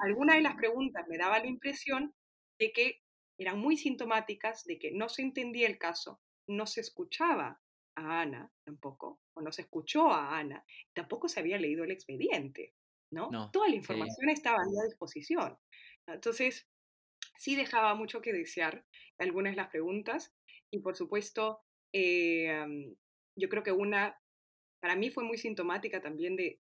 alguna 0.00 0.34
de 0.34 0.42
las 0.42 0.56
preguntas 0.56 1.06
me 1.08 1.16
daba 1.16 1.38
la 1.38 1.46
impresión 1.46 2.12
de 2.58 2.72
que 2.72 3.02
eran 3.38 3.58
muy 3.58 3.76
sintomáticas, 3.76 4.64
de 4.64 4.78
que 4.78 4.90
no 4.90 5.08
se 5.08 5.22
entendía 5.22 5.68
el 5.68 5.78
caso, 5.78 6.20
no 6.48 6.66
se 6.66 6.80
escuchaba 6.80 7.60
a 7.94 8.20
Ana 8.20 8.50
tampoco, 8.64 9.20
o 9.34 9.42
no 9.42 9.52
se 9.52 9.62
escuchó 9.62 10.10
a 10.10 10.38
Ana, 10.38 10.64
tampoco 10.92 11.28
se 11.28 11.38
había 11.38 11.58
leído 11.58 11.84
el 11.84 11.92
expediente, 11.92 12.74
¿no? 13.12 13.50
Toda 13.52 13.68
la 13.68 13.76
información 13.76 14.28
estaba 14.28 14.58
a 14.58 14.86
disposición. 14.86 15.56
Entonces, 16.06 16.68
sí 17.36 17.54
dejaba 17.54 17.94
mucho 17.94 18.20
que 18.20 18.32
desear 18.32 18.84
algunas 19.18 19.52
de 19.52 19.56
las 19.56 19.68
preguntas 19.68 20.34
y 20.70 20.80
por 20.80 20.96
supuesto, 20.96 21.60
eh, 21.92 22.96
yo 23.38 23.48
creo 23.48 23.62
que 23.62 23.72
una, 23.72 24.20
para 24.80 24.96
mí 24.96 25.10
fue 25.10 25.24
muy 25.24 25.38
sintomática 25.38 26.00
también 26.00 26.36
de 26.36 26.60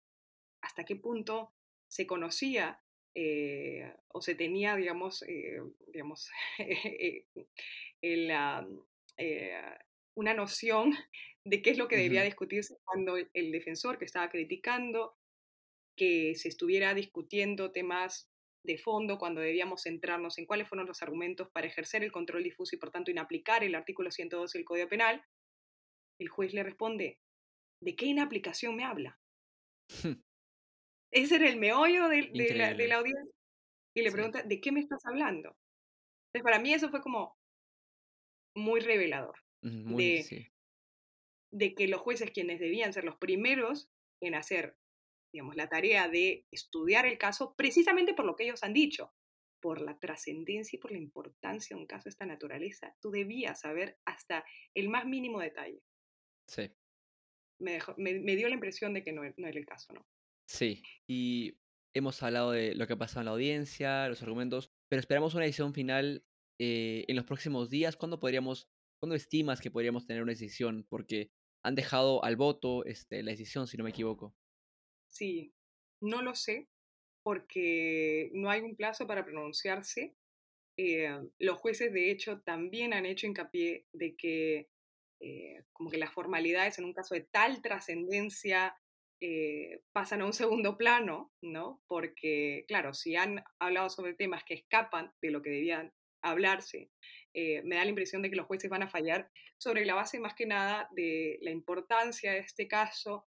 hasta 0.62 0.84
qué 0.86 0.96
punto 0.96 1.54
se 1.88 2.06
conocía 2.06 2.82
eh, 3.16 3.94
o 4.10 4.22
se 4.22 4.36
tenía, 4.36 4.76
digamos, 4.76 5.24
eh, 5.24 5.60
digamos 5.88 6.30
una 10.16 10.34
noción 10.34 10.94
de 11.44 11.62
qué 11.62 11.72
es 11.72 11.78
lo 11.78 11.88
que 11.88 11.98
debía 11.98 12.24
discutirse 12.24 12.78
cuando 12.84 13.16
el 13.18 13.52
defensor 13.52 13.98
que 13.98 14.06
estaba 14.06 14.30
criticando 14.30 15.18
que 15.96 16.36
se 16.36 16.48
estuviera 16.48 16.94
discutiendo 16.94 17.72
temas 17.72 18.30
de 18.64 18.78
fondo 18.78 19.18
cuando 19.18 19.42
debíamos 19.42 19.84
centrarnos 19.84 20.38
en 20.38 20.46
cuáles 20.46 20.68
fueron 20.68 20.88
los 20.88 21.02
argumentos 21.02 21.50
para 21.50 21.68
ejercer 21.68 22.04
el 22.04 22.12
control 22.12 22.44
difuso 22.44 22.76
y 22.76 22.80
por 22.80 22.92
tanto 22.92 23.12
inaplicar 23.12 23.64
el 23.64 23.76
artículo 23.76 24.12
112 24.12 24.58
del 24.58 24.66
Código 24.66 24.88
Penal, 24.88 25.24
el 26.20 26.30
juez 26.30 26.54
le 26.54 26.64
responde, 26.64 27.20
¿de 27.82 27.96
qué 27.96 28.06
inaplicación 28.06 28.76
me 28.76 28.84
habla? 28.84 29.20
Ese 31.12 31.36
era 31.36 31.50
el 31.50 31.58
meollo 31.58 32.08
de, 32.08 32.30
la, 32.54 32.96
audiencia. 32.98 33.36
Y 33.96 34.02
le 34.02 34.12
pregunta, 34.12 34.44
¿de 34.44 34.62
qué 34.62 34.72
me 34.72 34.80
estás 34.80 35.04
hablando? 35.06 35.56
Entonces, 36.28 36.44
para 36.44 36.60
mí 36.60 36.74
eso 36.74 36.90
fue 36.90 37.02
como 37.02 37.36
muy 38.56 38.80
revelador. 38.80 39.36
de, 39.62 40.52
de 41.52 41.74
que 41.74 41.88
los 41.88 42.02
jueces, 42.02 42.32
quienes 42.32 42.60
debían 42.60 42.94
ser 42.94 43.04
los 43.04 43.18
primeros 43.18 43.90
en 44.22 44.36
hacer 44.36 44.78
digamos, 45.32 45.56
la 45.56 45.70
tarea 45.70 46.08
de 46.08 46.46
estudiar 46.52 47.06
el 47.06 47.18
caso 47.18 47.54
precisamente 47.56 48.14
por 48.14 48.26
lo 48.26 48.36
que 48.36 48.46
ellos 48.46 48.64
han 48.64 48.74
dicho, 48.74 49.14
por 49.62 49.82
la 49.82 50.00
trascendencia 50.00 50.78
y 50.78 50.80
por 50.80 50.92
la 50.92 50.98
importancia 50.98 51.76
de 51.76 51.82
un 51.82 51.88
caso 51.88 52.06
de 52.06 52.12
esta 52.12 52.26
naturaleza. 52.26 52.96
Tú 53.02 53.12
debías 53.12 53.60
saber 53.60 54.00
hasta 54.06 54.46
el 54.74 54.90
más 54.90 55.06
mínimo 55.06 55.40
detalle. 55.40 55.82
Sí. 56.50 56.72
Me, 57.60 57.80
me, 57.98 58.36
dio 58.36 58.48
la 58.48 58.56
impresión 58.56 58.94
de 58.94 59.04
que 59.04 59.12
no, 59.12 59.22
no, 59.24 59.48
era 59.48 59.60
el 59.60 59.66
caso, 59.66 59.94
¿no? 59.94 60.06
Sí, 60.48 60.82
y 61.08 61.60
hemos 61.94 62.24
hablado 62.24 62.52
de 62.52 62.74
lo 62.74 62.88
que 62.88 62.94
ha 62.94 62.98
pasado 62.98 63.22
en 63.22 63.26
la 63.26 63.32
audiencia, 63.32 64.08
los 64.08 64.24
argumentos, 64.24 64.72
pero 64.88 65.00
esperamos 65.00 65.36
una 65.36 65.44
decisión 65.44 65.74
final 65.74 66.26
eh, 66.58 67.06
en 67.08 67.16
los 67.16 67.26
próximos 67.26 67.70
días. 67.70 67.96
¿Cuándo 67.98 68.20
podríamos, 68.20 68.68
cuándo 69.00 69.16
estimas 69.16 69.62
que 69.62 69.70
podríamos 69.70 70.08
tener 70.08 70.24
una 70.24 70.32
decisión? 70.32 70.88
Porque 70.90 71.32
han 71.64 71.76
dejado 71.76 72.24
al 72.24 72.36
voto 72.36 72.84
este, 72.86 73.22
la 73.22 73.32
decisión, 73.32 73.68
si 73.68 73.78
no 73.78 73.84
me 73.84 73.92
equivoco. 73.92 74.36
Sí, 75.08 75.54
no 76.02 76.22
lo 76.24 76.34
sé, 76.34 76.68
porque 77.22 78.32
no 78.34 78.50
hay 78.50 78.62
un 78.62 78.76
plazo 78.76 79.06
para 79.06 79.24
pronunciarse. 79.24 80.16
Eh, 80.78 81.10
los 81.38 81.58
jueces, 81.58 81.94
de 81.94 82.10
hecho, 82.10 82.40
también 82.42 82.94
han 82.94 83.06
hecho 83.06 83.28
hincapié 83.28 83.86
de 83.92 84.16
que 84.16 84.70
eh, 85.20 85.64
como 85.74 85.90
que 85.90 85.98
las 85.98 86.14
formalidades 86.14 86.80
en 86.80 86.86
un 86.86 86.94
caso 86.94 87.16
de 87.16 87.22
tal 87.22 87.62
trascendencia 87.62 88.76
eh, 89.22 89.82
pasan 89.92 90.22
a 90.22 90.26
un 90.26 90.34
segundo 90.34 90.78
plano, 90.78 91.34
¿no? 91.42 91.82
Porque, 91.88 92.66
claro, 92.68 92.94
si 92.94 93.16
han 93.16 93.44
hablado 93.60 93.90
sobre 93.90 94.14
temas 94.14 94.44
que 94.44 94.54
escapan 94.54 95.12
de 95.22 95.32
lo 95.32 95.42
que 95.42 95.50
debían 95.50 95.94
hablarse, 96.22 96.92
me 97.34 97.76
da 97.76 97.84
la 97.84 97.90
impresión 97.90 98.22
de 98.22 98.30
que 98.30 98.36
los 98.36 98.46
jueces 98.46 98.70
van 98.70 98.84
a 98.84 98.90
fallar 98.90 99.32
sobre 99.58 99.86
la 99.86 99.94
base 99.94 100.20
más 100.20 100.34
que 100.34 100.46
nada 100.46 100.90
de 100.92 101.38
la 101.42 101.52
importancia 101.52 102.34
de 102.34 102.40
este 102.40 102.68
caso, 102.68 103.30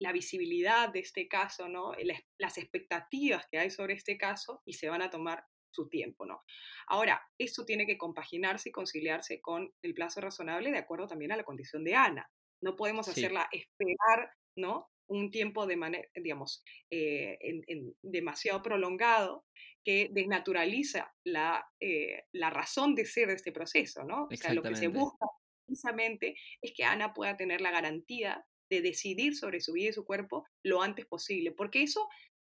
la 0.00 0.12
visibilidad 0.12 0.88
de 0.88 1.00
este 1.00 1.28
caso, 1.28 1.68
¿no? 1.68 1.92
las 2.38 2.58
expectativas 2.58 3.46
que 3.50 3.58
hay 3.58 3.70
sobre 3.70 3.94
este 3.94 4.16
caso 4.16 4.62
y 4.64 4.74
se 4.74 4.88
van 4.88 5.02
a 5.02 5.10
tomar 5.10 5.44
su 5.78 5.88
tiempo, 5.88 6.26
¿no? 6.26 6.42
Ahora, 6.88 7.22
esto 7.38 7.64
tiene 7.64 7.86
que 7.86 7.96
compaginarse 7.96 8.70
y 8.70 8.72
conciliarse 8.72 9.40
con 9.40 9.72
el 9.82 9.94
plazo 9.94 10.20
razonable 10.20 10.72
de 10.72 10.78
acuerdo 10.78 11.06
también 11.06 11.32
a 11.32 11.36
la 11.36 11.44
condición 11.44 11.84
de 11.84 11.94
Ana. 11.94 12.28
No 12.60 12.74
podemos 12.74 13.08
hacerla 13.08 13.48
esperar, 13.52 14.32
¿no? 14.56 14.90
Un 15.06 15.30
tiempo 15.30 15.66
de 15.66 15.76
manera, 15.76 16.08
digamos, 16.14 16.64
eh, 16.90 17.38
en, 17.40 17.94
demasiado 18.02 18.60
prolongado 18.62 19.44
que 19.84 20.08
desnaturaliza 20.12 21.14
la, 21.24 21.64
eh, 21.80 22.24
la 22.32 22.50
razón 22.50 22.94
de 22.94 23.04
ser 23.04 23.28
de 23.28 23.34
este 23.34 23.52
proceso, 23.52 24.04
¿no? 24.04 24.24
O 24.24 24.36
sea, 24.36 24.52
lo 24.52 24.62
que 24.62 24.74
se 24.74 24.88
busca 24.88 25.26
precisamente 25.64 26.34
es 26.60 26.72
que 26.74 26.84
Ana 26.84 27.14
pueda 27.14 27.36
tener 27.36 27.60
la 27.60 27.70
garantía 27.70 28.44
de 28.70 28.82
decidir 28.82 29.34
sobre 29.34 29.60
su 29.60 29.72
vida 29.72 29.90
y 29.90 29.92
su 29.92 30.04
cuerpo 30.04 30.44
lo 30.62 30.82
antes 30.82 31.06
posible, 31.06 31.52
porque 31.52 31.82
eso, 31.82 32.08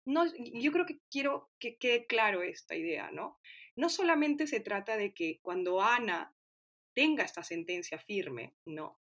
no, 0.06 0.24
yo 0.36 0.72
creo 0.72 0.86
que 0.86 1.00
quiero 1.10 1.50
que 1.58 1.76
quede 1.76 2.06
claro 2.06 2.42
esta 2.42 2.76
idea, 2.76 3.10
¿no? 3.10 3.38
No 3.74 3.88
solamente 3.90 4.46
se 4.46 4.60
trata 4.60 4.96
de 4.96 5.12
que 5.12 5.40
cuando 5.42 5.82
Ana 5.82 6.34
tenga 6.94 7.24
esta 7.24 7.42
sentencia 7.42 7.98
firme, 7.98 8.54
¿no? 8.64 9.00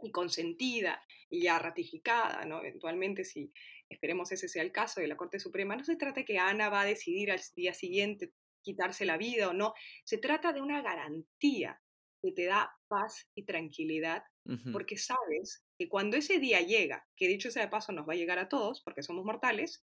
Y 0.00 0.10
consentida 0.10 1.02
y 1.28 1.42
ya 1.42 1.58
ratificada, 1.58 2.44
¿no? 2.46 2.60
Eventualmente, 2.60 3.24
si 3.24 3.52
esperemos 3.88 4.32
ese 4.32 4.48
sea 4.48 4.62
el 4.62 4.72
caso 4.72 5.00
de 5.00 5.08
la 5.08 5.16
Corte 5.16 5.38
Suprema, 5.38 5.76
no 5.76 5.84
se 5.84 5.96
trata 5.96 6.20
de 6.20 6.24
que 6.24 6.38
Ana 6.38 6.70
va 6.70 6.82
a 6.82 6.86
decidir 6.86 7.30
al 7.30 7.40
día 7.54 7.74
siguiente 7.74 8.32
quitarse 8.62 9.04
la 9.04 9.18
vida 9.18 9.50
o 9.50 9.52
no, 9.52 9.74
se 10.04 10.18
trata 10.18 10.52
de 10.52 10.62
una 10.62 10.80
garantía 10.82 11.82
que 12.22 12.32
te 12.32 12.46
da 12.46 12.72
paz 12.88 13.28
y 13.34 13.44
tranquilidad, 13.44 14.24
porque 14.72 14.96
sabes 14.96 15.64
que 15.78 15.88
cuando 15.88 16.16
ese 16.16 16.38
día 16.38 16.60
llega, 16.60 17.06
que 17.16 17.28
dicho 17.28 17.50
sea 17.50 17.64
de 17.64 17.70
paso 17.70 17.92
nos 17.92 18.08
va 18.08 18.14
a 18.14 18.16
llegar 18.16 18.38
a 18.38 18.48
todos, 18.48 18.82
porque 18.82 19.02
somos 19.02 19.24
mortales, 19.24 19.84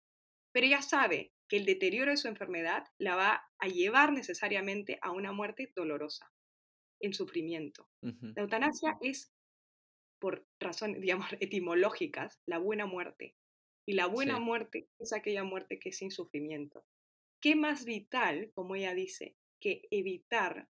pero 0.52 0.66
ella 0.66 0.82
sabe 0.82 1.34
que 1.48 1.58
el 1.58 1.66
deterioro 1.66 2.12
de 2.12 2.18
su 2.18 2.28
enfermedad 2.28 2.86
la 2.98 3.16
va 3.16 3.50
a 3.60 3.68
llevar 3.68 4.14
necesariamente 4.14 5.00
a 5.02 5.12
una 5.12 5.32
muerte 5.32 5.72
dolorosa, 5.76 6.32
en 7.00 7.14
sufrimiento. 7.14 7.90
La 8.02 8.44
eutanasia 8.44 8.98
es, 9.02 9.34
por 10.20 10.46
razones, 10.60 11.02
digamos, 11.02 11.28
etimológicas, 11.40 12.40
la 12.46 12.58
buena 12.58 12.86
muerte. 12.86 13.36
Y 13.86 13.94
la 13.94 14.06
buena 14.06 14.40
muerte 14.40 14.88
es 15.00 15.12
aquella 15.12 15.44
muerte 15.44 15.80
que 15.80 15.90
es 15.90 15.98
sin 15.98 16.12
sufrimiento. 16.12 16.86
¿Qué 17.42 17.56
más 17.56 17.86
vital, 17.86 18.52
como 18.54 18.76
ella 18.76 18.94
dice, 18.94 19.36
que 19.60 19.88
evitar 19.90 20.70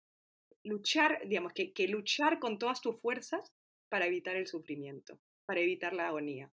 luchar, 0.63 1.21
digamos, 1.27 1.53
que, 1.53 1.73
que 1.73 1.89
luchar 1.89 2.39
con 2.39 2.59
todas 2.59 2.81
tus 2.81 3.01
fuerzas 3.01 3.53
para 3.91 4.07
evitar 4.07 4.37
el 4.37 4.47
sufrimiento, 4.47 5.21
para 5.45 5.61
evitar 5.61 5.93
la 5.93 6.09
agonía. 6.09 6.51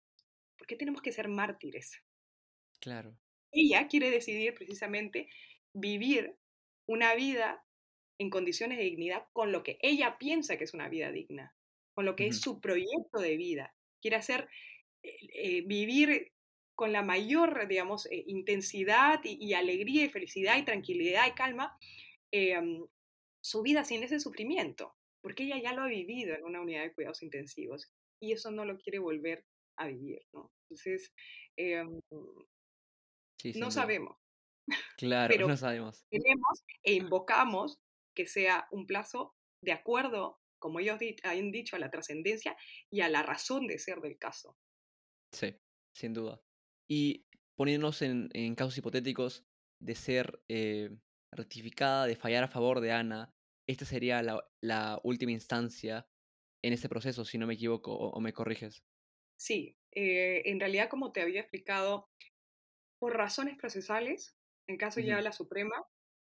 ¿Por 0.57 0.67
qué 0.67 0.77
tenemos 0.77 1.03
que 1.03 1.13
ser 1.13 1.29
mártires? 1.29 2.03
Claro. 2.81 3.19
Ella 3.53 3.87
quiere 3.89 4.11
decidir 4.11 4.55
precisamente 4.55 5.29
vivir 5.73 6.37
una 6.87 7.15
vida 7.15 7.65
en 8.19 8.31
condiciones 8.31 8.79
de 8.79 8.85
dignidad 8.85 9.27
con 9.33 9.53
lo 9.53 9.63
que 9.63 9.79
ella 9.83 10.17
piensa 10.19 10.57
que 10.57 10.65
es 10.65 10.75
una 10.75 10.89
vida 10.89 11.11
digna, 11.11 11.55
con 11.95 12.05
lo 12.05 12.17
que 12.17 12.27
es 12.29 12.41
su 12.41 12.61
proyecto 12.61 13.19
de 13.19 13.37
vida. 13.37 13.75
Quiere 14.01 14.17
hacer, 14.17 14.49
eh, 15.03 15.17
eh, 15.35 15.63
vivir 15.67 16.33
con 16.75 16.93
la 16.93 17.03
mayor, 17.03 17.67
digamos, 17.69 18.07
eh, 18.07 18.25
intensidad 18.27 19.21
y, 19.25 19.55
alegría 19.55 20.05
y 20.05 20.09
felicidad 20.11 20.59
y 20.59 20.65
tranquilidad 20.65 21.27
y 21.27 21.33
calma 21.33 21.77
em, 22.33 22.87
su 23.43 23.63
vida 23.63 23.85
sin 23.85 24.03
ese 24.03 24.21
sufrimiento, 24.21 24.95
porque 25.23 25.45
ella 25.45 25.59
ya 25.63 25.73
lo 25.73 25.83
ha 25.83 25.89
vivido 25.89 26.35
en 26.35 26.45
una 26.45 26.61
unidad 26.61 26.83
de 26.83 26.93
cuidados 26.93 27.23
intensivos 27.23 27.91
y 28.21 28.33
eso 28.33 28.51
no 28.51 28.65
lo 28.65 28.79
quiere 28.79 28.99
volver 28.99 29.45
a 29.79 29.87
vivir, 29.87 30.23
¿no? 30.33 30.53
Entonces, 30.65 31.13
no 33.55 33.71
sabemos. 33.71 34.17
Claro, 34.97 35.47
no 35.47 35.57
sabemos. 35.57 36.05
Tenemos 36.11 36.65
e 36.83 36.95
invocamos 36.95 37.79
que 38.15 38.27
sea 38.27 38.67
un 38.73 38.87
plazo 38.87 39.37
de 39.63 39.73
acuerdo 39.73 40.41
como 40.59 40.81
ellos 40.81 40.99
han 41.23 41.53
dicho, 41.53 41.77
a 41.77 41.79
la 41.79 41.91
trascendencia 41.91 42.57
y 42.91 43.01
a 43.01 43.09
la 43.09 43.23
razón 43.23 43.67
de 43.67 43.79
ser 43.79 44.01
del 44.01 44.19
caso. 44.19 44.59
Sí, 45.33 45.55
sin 45.95 46.13
duda. 46.13 46.43
Y 46.89 47.27
poniéndonos 47.57 48.03
en, 48.03 48.55
casos 48.55 48.77
hipotéticos 48.79 49.47
de 49.81 49.95
ser 49.95 50.43
eh, 50.49 50.91
ratificada, 51.33 52.07
de 52.07 52.17
fallar 52.17 52.45
a 52.45 52.49
favor 52.49 52.81
de 52.81 52.93
Ana, 52.93 53.33
esta 53.69 53.85
sería 53.85 54.23
la, 54.23 55.01
última 55.03 55.33
instancia 55.33 56.09
en 56.65 56.73
este 56.73 56.89
proceso, 56.89 57.25
si 57.25 57.39
no 57.39 57.47
me 57.47 57.55
equivoco, 57.55 57.93
o, 57.95 58.21
me 58.21 58.33
corriges. 58.33 58.83
Sí, 59.39 59.77
eh, 59.93 60.43
en 60.47 60.61
realidad, 60.61 60.89
como 60.89 61.13
te 61.13 61.21
había 61.21 61.41
explicado, 61.41 62.09
por 63.07 63.17
razones 63.17 63.57
procesales, 63.57 64.35
en 64.67 64.79
caso 64.79 64.99
ya 64.99 65.15
de 65.15 65.23
la 65.23 65.31
Suprema, 65.31 65.87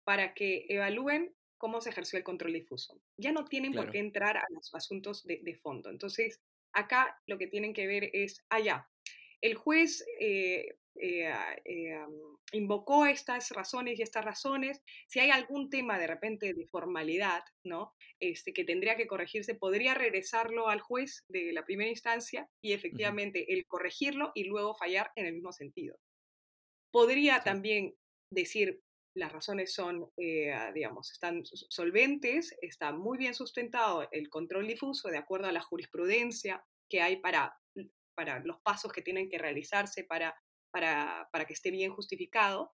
para 0.03 0.33
que 0.33 0.65
evalúen 0.67 1.33
cómo 1.57 1.79
se 1.79 1.91
ejerció 1.91 2.17
el 2.17 2.25
control 2.25 2.51
difuso. 2.51 2.99
Ya 3.15 3.31
no 3.31 3.45
tienen 3.45 3.71
por 3.71 3.89
qué 3.89 3.99
entrar 3.99 4.35
a 4.35 4.43
los 4.49 4.75
asuntos 4.75 5.23
de, 5.23 5.55
fondo. 5.55 5.89
Entonces, 5.89 6.41
acá 6.73 7.21
lo 7.25 7.37
que 7.37 7.47
tienen 7.47 7.73
que 7.73 7.87
ver 7.87 8.09
es, 8.11 8.43
allá, 8.49 8.85
ah, 8.85 8.91
el 9.39 9.55
juez 9.55 10.05
eh, 10.19 10.77
eh, 10.95 11.33
eh, 11.63 12.05
invocó 12.51 13.05
estas 13.05 13.51
razones 13.51 13.97
y 13.97 14.01
estas 14.01 14.25
razones. 14.25 14.81
Si 15.07 15.21
hay 15.21 15.29
algún 15.29 15.69
tema 15.69 15.97
de 15.97 16.07
repente 16.07 16.53
de 16.53 16.67
formalidad, 16.67 17.45
¿no? 17.63 17.93
Este, 18.19 18.51
que 18.51 18.65
tendría 18.65 18.97
que 18.97 19.07
corregirse, 19.07 19.55
podría 19.55 19.93
regresarlo 19.93 20.67
al 20.67 20.81
juez 20.81 21.23
de 21.29 21.53
la 21.53 21.63
primera 21.63 21.89
instancia 21.89 22.49
y 22.61 22.73
efectivamente 22.73 23.53
el 23.53 23.65
corregirlo 23.67 24.33
y 24.35 24.43
luego 24.43 24.75
fallar 24.75 25.13
en 25.15 25.27
el 25.27 25.33
mismo 25.33 25.53
sentido. 25.53 25.97
Podría 26.97 27.43
también 27.43 27.93
decir, 28.31 28.81
las 29.15 29.31
razones 29.31 29.71
son, 29.71 30.11
eh, 30.17 30.51
digamos, 30.73 31.11
están 31.11 31.43
solventes, 31.45 32.57
está 32.59 32.91
muy 32.91 33.19
bien 33.19 33.35
sustentado 33.35 34.09
el 34.11 34.29
control 34.29 34.65
difuso 34.65 35.09
de 35.09 35.19
acuerdo 35.19 35.45
a 35.45 35.51
la 35.51 35.61
jurisprudencia 35.61 36.65
que 36.89 37.03
hay 37.03 37.17
para, 37.17 37.55
para 38.15 38.39
los 38.39 38.59
pasos 38.61 38.91
que 38.91 39.03
tienen 39.03 39.29
que 39.29 39.37
realizarse 39.37 40.05
para, 40.05 40.41
para, 40.71 41.29
para 41.31 41.45
que 41.45 41.53
esté 41.53 41.69
bien 41.69 41.93
justificado 41.93 42.73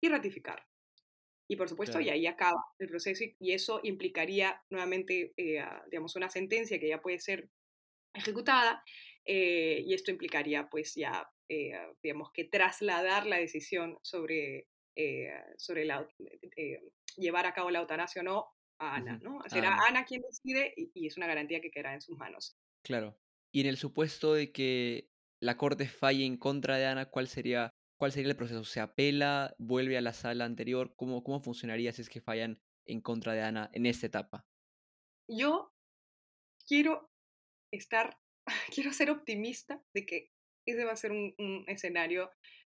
y 0.00 0.08
ratificar. 0.08 0.64
Y 1.48 1.56
por 1.56 1.68
supuesto, 1.68 2.00
y 2.00 2.08
ahí 2.08 2.28
acaba 2.28 2.64
el 2.78 2.86
proceso 2.86 3.24
y, 3.40 3.50
eso 3.52 3.80
implicaría 3.82 4.62
nuevamente, 4.70 5.34
eh, 5.36 5.66
digamos, 5.90 6.14
una 6.14 6.30
sentencia 6.30 6.78
que 6.78 6.88
ya 6.88 7.02
puede 7.02 7.18
ser 7.18 7.50
ejecutada 8.14 8.84
eh, 9.32 9.82
y 9.86 9.94
esto 9.94 10.10
implicaría 10.10 10.68
pues 10.68 10.94
ya, 10.94 11.30
digamos, 12.02 12.32
que 12.32 12.44
trasladar 12.44 13.26
la 13.26 13.36
decisión 13.36 13.98
sobre 14.02 14.68
eh, 14.96 15.32
sobre 15.56 15.84
la, 15.84 16.06
eh, 16.56 16.92
llevar 17.16 17.46
a 17.46 17.54
cabo 17.54 17.70
la 17.70 17.78
eutanasia 17.78 18.20
o 18.20 18.24
no 18.24 18.46
a 18.78 18.96
Ana, 18.96 19.18
¿no? 19.22 19.40
Será 19.46 19.78
Ana. 19.86 20.04
quien 20.04 20.20
decide 20.22 20.74
y, 20.76 21.06
es 21.06 21.16
una 21.16 21.26
garantía 21.26 21.60
que 21.60 21.70
quedará 21.70 21.94
en 21.94 22.00
sus 22.00 22.18
manos. 22.18 22.56
Claro. 22.82 23.18
Y 23.52 23.60
en 23.60 23.66
el 23.66 23.76
supuesto 23.76 24.34
de 24.34 24.52
que 24.52 25.10
la 25.40 25.56
corte 25.56 25.86
falle 25.86 26.24
en 26.24 26.36
contra 26.36 26.76
de 26.76 26.86
Ana, 26.86 27.06
¿cuál 27.06 27.28
sería, 27.28 27.72
cuál 27.98 28.12
sería 28.12 28.30
el 28.30 28.36
proceso? 28.36 28.64
¿Se 28.64 28.80
apela? 28.80 29.54
¿Vuelve 29.58 29.96
a 29.96 30.02
la 30.02 30.12
sala 30.12 30.44
anterior? 30.44 30.94
¿Cómo, 30.96 31.22
¿Cómo 31.22 31.40
funcionaría 31.40 31.92
si 31.92 32.02
es 32.02 32.10
que 32.10 32.20
fallan 32.20 32.60
en 32.86 33.00
contra 33.00 33.32
de 33.32 33.42
Ana 33.42 33.70
en 33.72 33.86
esta 33.86 34.06
etapa? 34.06 34.46
Yo 35.28 35.72
quiero 36.66 37.10
estar, 37.72 38.18
quiero 38.74 38.92
ser 38.92 39.10
optimista 39.10 39.82
de 39.94 40.06
que 40.06 40.30
ese 40.66 40.84
va 40.84 40.92
a 40.92 40.96
ser 40.96 41.12
un, 41.12 41.64
escenario 41.66 42.30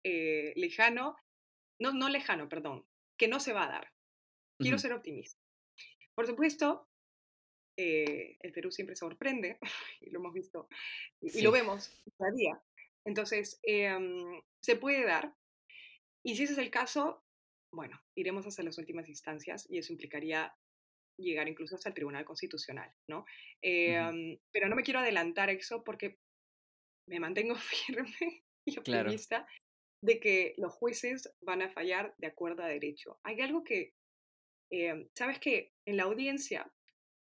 eh, 0.04 0.54
lejano 0.56 1.16
no, 1.80 1.92
no 1.92 2.10
lejano, 2.10 2.48
perdón, 2.48 2.86
que 3.18 3.28
no 3.28 3.40
se 3.40 3.54
va 3.54 3.66
a 3.66 3.72
dar. 3.72 3.94
Quiero 4.60 4.78
ser 4.78 4.94
optimista. 4.94 5.38
Por 6.16 6.26
supuesto, 6.26 6.88
eh, 7.78 8.38
el 8.40 8.54
Perú 8.54 8.72
siempre 8.72 8.96
sorprende, 8.96 9.60
y 10.02 10.10
lo 10.12 10.20
hemos 10.20 10.34
visto, 10.34 10.70
y, 11.20 11.42
lo 11.42 11.52
vemos 11.52 12.02
cada 12.18 12.32
día. 12.32 12.62
Entonces, 13.06 13.60
em, 13.64 14.42
se 14.62 14.78
puede 14.78 15.04
dar. 15.04 15.36
Y 16.24 16.36
si 16.38 16.44
ese 16.44 16.54
es 16.54 16.60
el 16.60 16.70
caso, 16.70 17.26
bueno, 17.74 18.02
iremos 18.16 18.46
hasta 18.46 18.64
las 18.64 18.78
últimas 18.78 19.10
instancias 19.10 19.68
y 19.70 19.80
eso 19.80 19.92
implicaría 19.92 20.56
llegar 21.18 21.48
incluso 21.48 21.76
hasta 21.76 21.90
el 21.90 21.96
Tribunal 21.96 22.26
Constitucional, 22.26 22.92
¿no? 23.08 23.26
Em, 23.62 24.38
pero 24.52 24.68
no 24.68 24.76
me 24.76 24.84
quiero 24.84 25.00
adelantar 25.00 25.50
eso 25.50 25.84
porque 25.84 26.20
me 27.08 27.20
mantengo 27.20 27.56
firme 28.16 28.44
y 28.66 28.78
optimista 28.78 29.48
de 30.02 30.20
que 30.20 30.54
los 30.58 30.74
jueces 30.74 31.34
van 31.42 31.62
a 31.62 31.70
fallar 31.70 32.14
de 32.18 32.28
acuerdo 32.28 32.64
a 32.64 32.68
derecho. 32.68 33.20
Hay 33.24 33.40
algo 33.42 33.64
que, 33.64 33.94
em, 34.72 35.08
sabes 35.16 35.40
que 35.40 35.74
en 35.86 35.98
la 35.98 36.04
audiencia 36.04 36.72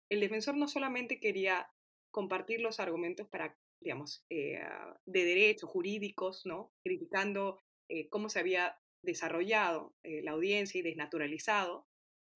el 0.10 0.22
defensor 0.22 0.56
no 0.56 0.68
solamente 0.68 1.20
quería 1.20 1.70
compartir 2.12 2.62
los 2.62 2.80
argumentos 2.80 3.28
para, 3.28 3.58
digamos, 3.82 4.26
eh, 4.30 4.60
de 5.06 5.26
derecho, 5.26 5.68
jurídicos, 5.68 6.46
¿no? 6.46 6.74
Criticando 6.84 7.62
eh, 7.90 8.10
cómo 8.10 8.30
se 8.30 8.40
había 8.40 8.78
desarrollado 9.04 9.96
eh, 10.04 10.22
la 10.24 10.32
audiencia 10.32 10.80
y 10.80 10.84
desnaturalizado, 10.84 11.88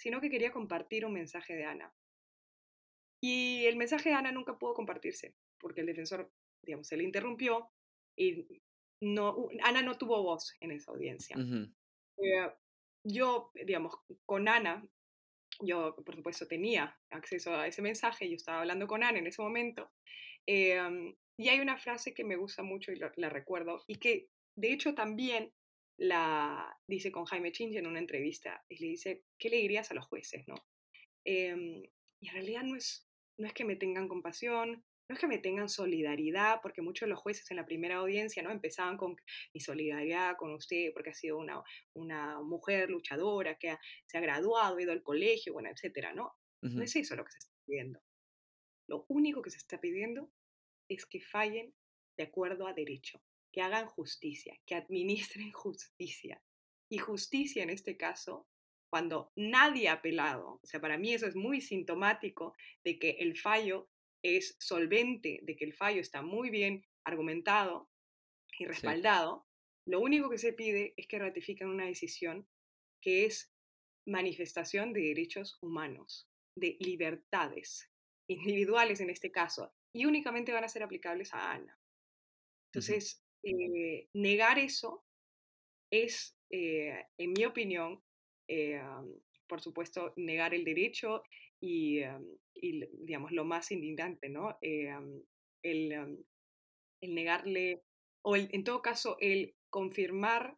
sino 0.03 0.19
que 0.19 0.29
quería 0.29 0.51
compartir 0.51 1.05
un 1.05 1.13
mensaje 1.13 1.55
de 1.55 1.63
Ana. 1.63 1.95
Y 3.23 3.65
el 3.67 3.77
mensaje 3.77 4.09
de 4.09 4.15
Ana 4.15 4.33
nunca 4.33 4.59
pudo 4.59 4.73
compartirse, 4.73 5.33
porque 5.57 5.79
el 5.79 5.87
defensor, 5.87 6.29
digamos, 6.61 6.87
se 6.87 6.97
le 6.97 7.05
interrumpió 7.05 7.71
y 8.17 8.61
no, 9.01 9.47
Ana 9.63 9.81
no 9.81 9.97
tuvo 9.97 10.21
voz 10.21 10.57
en 10.59 10.71
esa 10.71 10.91
audiencia. 10.91 11.37
Eh, 12.17 12.51
yo, 13.05 13.51
digamos, 13.65 13.93
con 14.25 14.49
Ana, 14.49 14.85
yo 15.61 15.95
por 15.95 16.17
supuesto 16.17 16.49
tenía 16.49 16.99
acceso 17.09 17.55
a 17.55 17.67
ese 17.67 17.81
mensaje, 17.81 18.27
yo 18.27 18.35
estaba 18.35 18.59
hablando 18.59 18.87
con 18.87 19.05
Ana 19.05 19.19
en 19.19 19.27
ese 19.27 19.41
momento, 19.41 19.89
em, 20.45 21.15
y 21.39 21.47
hay 21.47 21.61
una 21.61 21.77
frase 21.77 22.13
que 22.13 22.25
me 22.25 22.35
gusta 22.35 22.61
mucho 22.61 22.91
y 22.91 22.97
la 22.97 23.29
recuerdo, 23.29 23.85
y 23.87 23.95
que 23.95 24.27
de 24.57 24.73
hecho 24.73 24.95
también 24.95 25.53
la 25.97 26.77
dice 26.87 27.11
con 27.11 27.25
Jaime 27.25 27.51
Chinche 27.51 27.79
en 27.79 27.87
una 27.87 27.99
entrevista, 27.99 28.63
y 28.69 28.77
le 28.77 28.87
dice, 28.87 29.23
¿qué 29.37 29.49
le 29.49 29.57
dirías 29.57 29.91
a 29.91 29.93
los 29.93 30.05
jueces? 30.05 30.47
¿no? 30.47 30.55
Em, 31.23 31.83
y 32.19 32.27
en 32.27 32.33
realidad 32.33 32.63
no 32.63 32.75
es, 32.75 33.07
no 33.37 33.47
es 33.47 33.53
que 33.53 33.65
me 33.65 33.75
tengan 33.75 34.07
compasión, 34.07 34.83
no 35.09 35.13
es 35.15 35.19
que 35.19 35.27
me 35.27 35.37
tengan 35.37 35.69
solidaridad, 35.69 36.59
porque 36.61 36.81
muchos 36.81 37.07
de 37.07 37.11
los 37.11 37.19
jueces 37.19 37.49
en 37.51 37.57
la 37.57 37.65
primera 37.65 37.97
audiencia 37.97 38.41
no 38.41 38.51
empezaban 38.51 38.97
con 38.97 39.15
mi 39.53 39.59
solidaridad 39.59 40.37
con 40.37 40.53
usted, 40.53 40.91
porque 40.93 41.09
ha 41.09 41.13
sido 41.13 41.37
una, 41.37 41.61
una 41.93 42.41
mujer 42.41 42.89
luchadora 42.89 43.55
que 43.55 43.77
se 44.05 44.17
ha 44.17 44.21
graduado, 44.21 44.77
ha 44.77 44.81
ido 44.81 44.91
al 44.91 45.03
colegio, 45.03 45.53
bueno, 45.53 45.69
etcétera, 45.69 46.13
¿no? 46.13 46.33
No 46.61 46.81
es 46.81 46.95
eso 46.95 47.17
lo 47.17 47.25
que 47.25 47.31
se 47.33 47.39
está 47.39 47.51
pidiendo. 47.65 48.01
Lo 48.87 49.05
único 49.09 49.41
que 49.41 49.49
se 49.49 49.57
está 49.57 49.81
pidiendo 49.81 50.31
es 50.87 51.05
que 51.05 51.19
fallen 51.19 51.73
de 52.17 52.23
acuerdo 52.23 52.67
a 52.67 52.73
derecho, 52.73 53.21
que 53.53 53.61
hagan 53.61 53.87
justicia, 53.87 54.59
que 54.65 54.75
administren 54.75 55.51
justicia. 55.53 56.41
Y 56.91 56.97
justicia 56.97 57.63
en 57.63 57.69
este 57.69 57.95
caso, 57.95 58.47
cuando 58.91 59.31
nadie 59.35 59.87
ha 59.87 59.93
apelado, 59.93 60.59
o 60.61 60.65
sea, 60.65 60.81
para 60.81 60.97
mí 60.97 61.13
eso 61.13 61.25
es 61.25 61.35
muy 61.35 61.61
sintomático 61.61 62.55
de 62.83 62.99
que 62.99 63.11
el 63.11 63.37
fallo 63.37 63.89
es 64.23 64.55
solvente, 64.59 65.39
de 65.43 65.55
que 65.55 65.65
el 65.65 65.73
fallo 65.73 66.01
está 66.01 66.21
muy 66.21 66.49
bien 66.49 66.85
argumentado 67.05 67.89
y 68.59 68.65
respaldado, 68.65 69.47
lo 69.85 69.99
único 69.99 70.29
que 70.29 70.37
se 70.37 70.53
pide 70.53 70.93
es 70.95 71.07
que 71.07 71.19
ratifiquen 71.19 71.69
una 71.69 71.85
decisión 71.85 72.47
que 73.01 73.25
es 73.25 73.51
manifestación 74.05 74.93
de 74.93 75.01
derechos 75.01 75.57
humanos, 75.61 76.29
de 76.55 76.77
libertades 76.79 77.89
individuales 78.29 79.01
en 79.01 79.09
este 79.09 79.31
caso, 79.31 79.73
y 79.93 80.05
únicamente 80.05 80.53
van 80.53 80.63
a 80.63 80.69
ser 80.69 80.83
aplicables 80.83 81.33
a 81.33 81.51
Ana. 81.51 81.77
Entonces, 82.71 83.22
eh, 83.43 84.07
negar 84.13 84.59
eso 84.59 85.03
es, 85.93 86.35
eh, 86.49 87.05
en 87.17 87.33
mi 87.33 87.45
opinión, 87.45 88.01
eh, 88.49 88.81
por 89.47 89.61
supuesto, 89.61 90.13
negar 90.15 90.53
el 90.53 90.65
derecho 90.65 91.21
y, 91.61 92.01
digamos, 92.55 93.31
lo 93.31 93.45
más 93.45 93.71
indignante, 93.71 94.27
¿no? 94.27 94.57
Eh, 94.61 94.91
el, 95.63 96.25
negarle, 97.01 97.83
o 98.23 98.35
en 98.35 98.63
todo 98.63 98.81
caso, 98.81 99.17
el 99.19 99.55
confirmar 99.69 100.57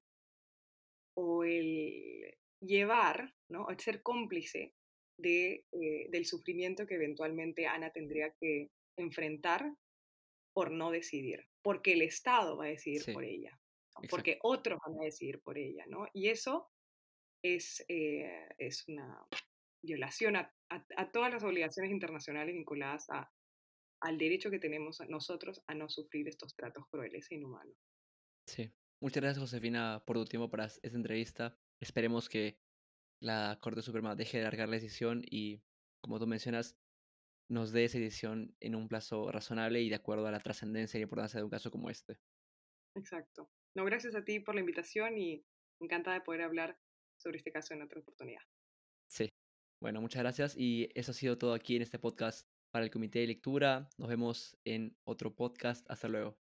o 1.18 1.44
el 1.44 2.38
llevar, 2.62 3.34
¿no? 3.50 3.70
El 3.70 3.80
ser 3.80 4.02
cómplice 4.02 4.74
de, 5.20 5.66
del 6.10 6.26
sufrimiento 6.26 6.88
que 6.88 6.96
eventualmente 6.96 7.68
Ana 7.68 7.92
tendría 7.92 8.34
que 8.40 8.70
enfrentar 8.98 9.76
por 10.54 10.72
no 10.72 10.92
decidir, 10.92 11.46
porque 11.66 11.94
el 11.94 12.04
Estado 12.04 12.56
va 12.58 12.66
a 12.66 12.76
decidir 12.76 13.12
por 13.12 13.24
ella, 13.24 13.60
porque 14.12 14.38
otros 14.44 14.80
van 14.86 15.02
a 15.02 15.06
decidir 15.06 15.42
por 15.42 15.58
ella, 15.58 15.84
¿no? 15.88 16.08
Y 16.14 16.30
eso 16.30 16.70
es, 17.44 17.84
eh, 17.90 18.48
es 18.60 18.88
una 18.88 19.26
violación 19.82 20.36
a 20.36 20.56
a, 20.70 21.12
todas 21.12 21.32
las 21.32 21.44
obligaciones 21.44 21.92
internacionales 21.92 22.54
vinculadas 22.54 23.10
a, 23.10 23.32
al 24.02 24.18
derecho 24.18 24.50
que 24.50 24.60
tenemos 24.60 25.02
nosotros 25.10 25.62
a 25.68 25.74
no 25.74 25.90
sufrir 25.90 26.28
estos 26.28 26.56
tratos 26.56 26.86
crueles 26.88 27.32
e 27.32 27.36
inhumanos. 27.36 27.78
Sí. 28.48 28.72
Muchas 29.02 29.22
gracias, 29.22 29.42
Josefina, 29.42 30.04
por 30.06 30.18
tu 30.18 30.26
tiempo 30.26 30.50
para 30.50 30.66
esta 30.66 30.88
entrevista. 30.88 31.58
Esperemos 31.80 32.30
que 32.30 32.58
la 33.22 33.60
Corte 33.62 33.82
Suprema 33.82 34.16
deje 34.16 34.38
de 34.38 34.44
largar 34.44 34.70
la 34.70 34.76
decisión 34.76 35.22
y, 35.30 35.62
como 36.02 36.20
tú 36.20 36.28
mencionas, 36.28 36.78
nos 37.48 37.72
dé 37.72 37.86
esa 37.86 38.00
decisión 38.00 38.56
en 38.60 38.76
un 38.76 38.88
plazo 38.88 39.32
razonable 39.32 39.82
y 39.82 39.90
de 39.90 39.96
acuerdo 39.96 40.28
a 40.28 40.32
la 40.32 40.40
trascendencia 40.40 41.00
y 41.00 41.04
importancia 41.04 41.40
de 41.40 41.44
un 41.44 41.50
caso 41.50 41.72
como 41.72 41.90
este. 41.90 42.18
Exacto. 42.96 43.50
No, 43.76 43.84
gracias 43.86 44.16
a 44.16 44.24
ti 44.24 44.40
por 44.40 44.56
la 44.56 44.62
invitación 44.62 45.18
y 45.18 45.46
encantada 45.80 46.16
de 46.16 46.24
poder 46.24 46.42
hablar 46.42 46.78
sobre 47.18 47.38
este 47.38 47.52
caso 47.52 47.74
en 47.74 47.82
otra 47.82 48.00
oportunidad. 48.00 48.42
Sí. 49.08 49.30
Bueno, 49.82 50.02
muchas 50.02 50.24
gracias 50.24 50.56
y 50.58 50.90
eso 50.96 51.12
ha 51.12 51.14
sido 51.14 51.38
todo 51.38 51.54
aquí 51.54 51.76
en 51.76 51.82
este 51.82 52.00
podcast 52.00 52.48
para 52.72 52.86
el 52.86 52.92
Comité 52.92 53.20
de 53.20 53.28
Lectura. 53.28 53.90
Nos 53.98 54.10
vemos 54.10 54.58
en 54.64 54.98
otro 55.04 55.36
podcast. 55.36 55.86
Hasta 55.90 56.08
luego. 56.08 56.38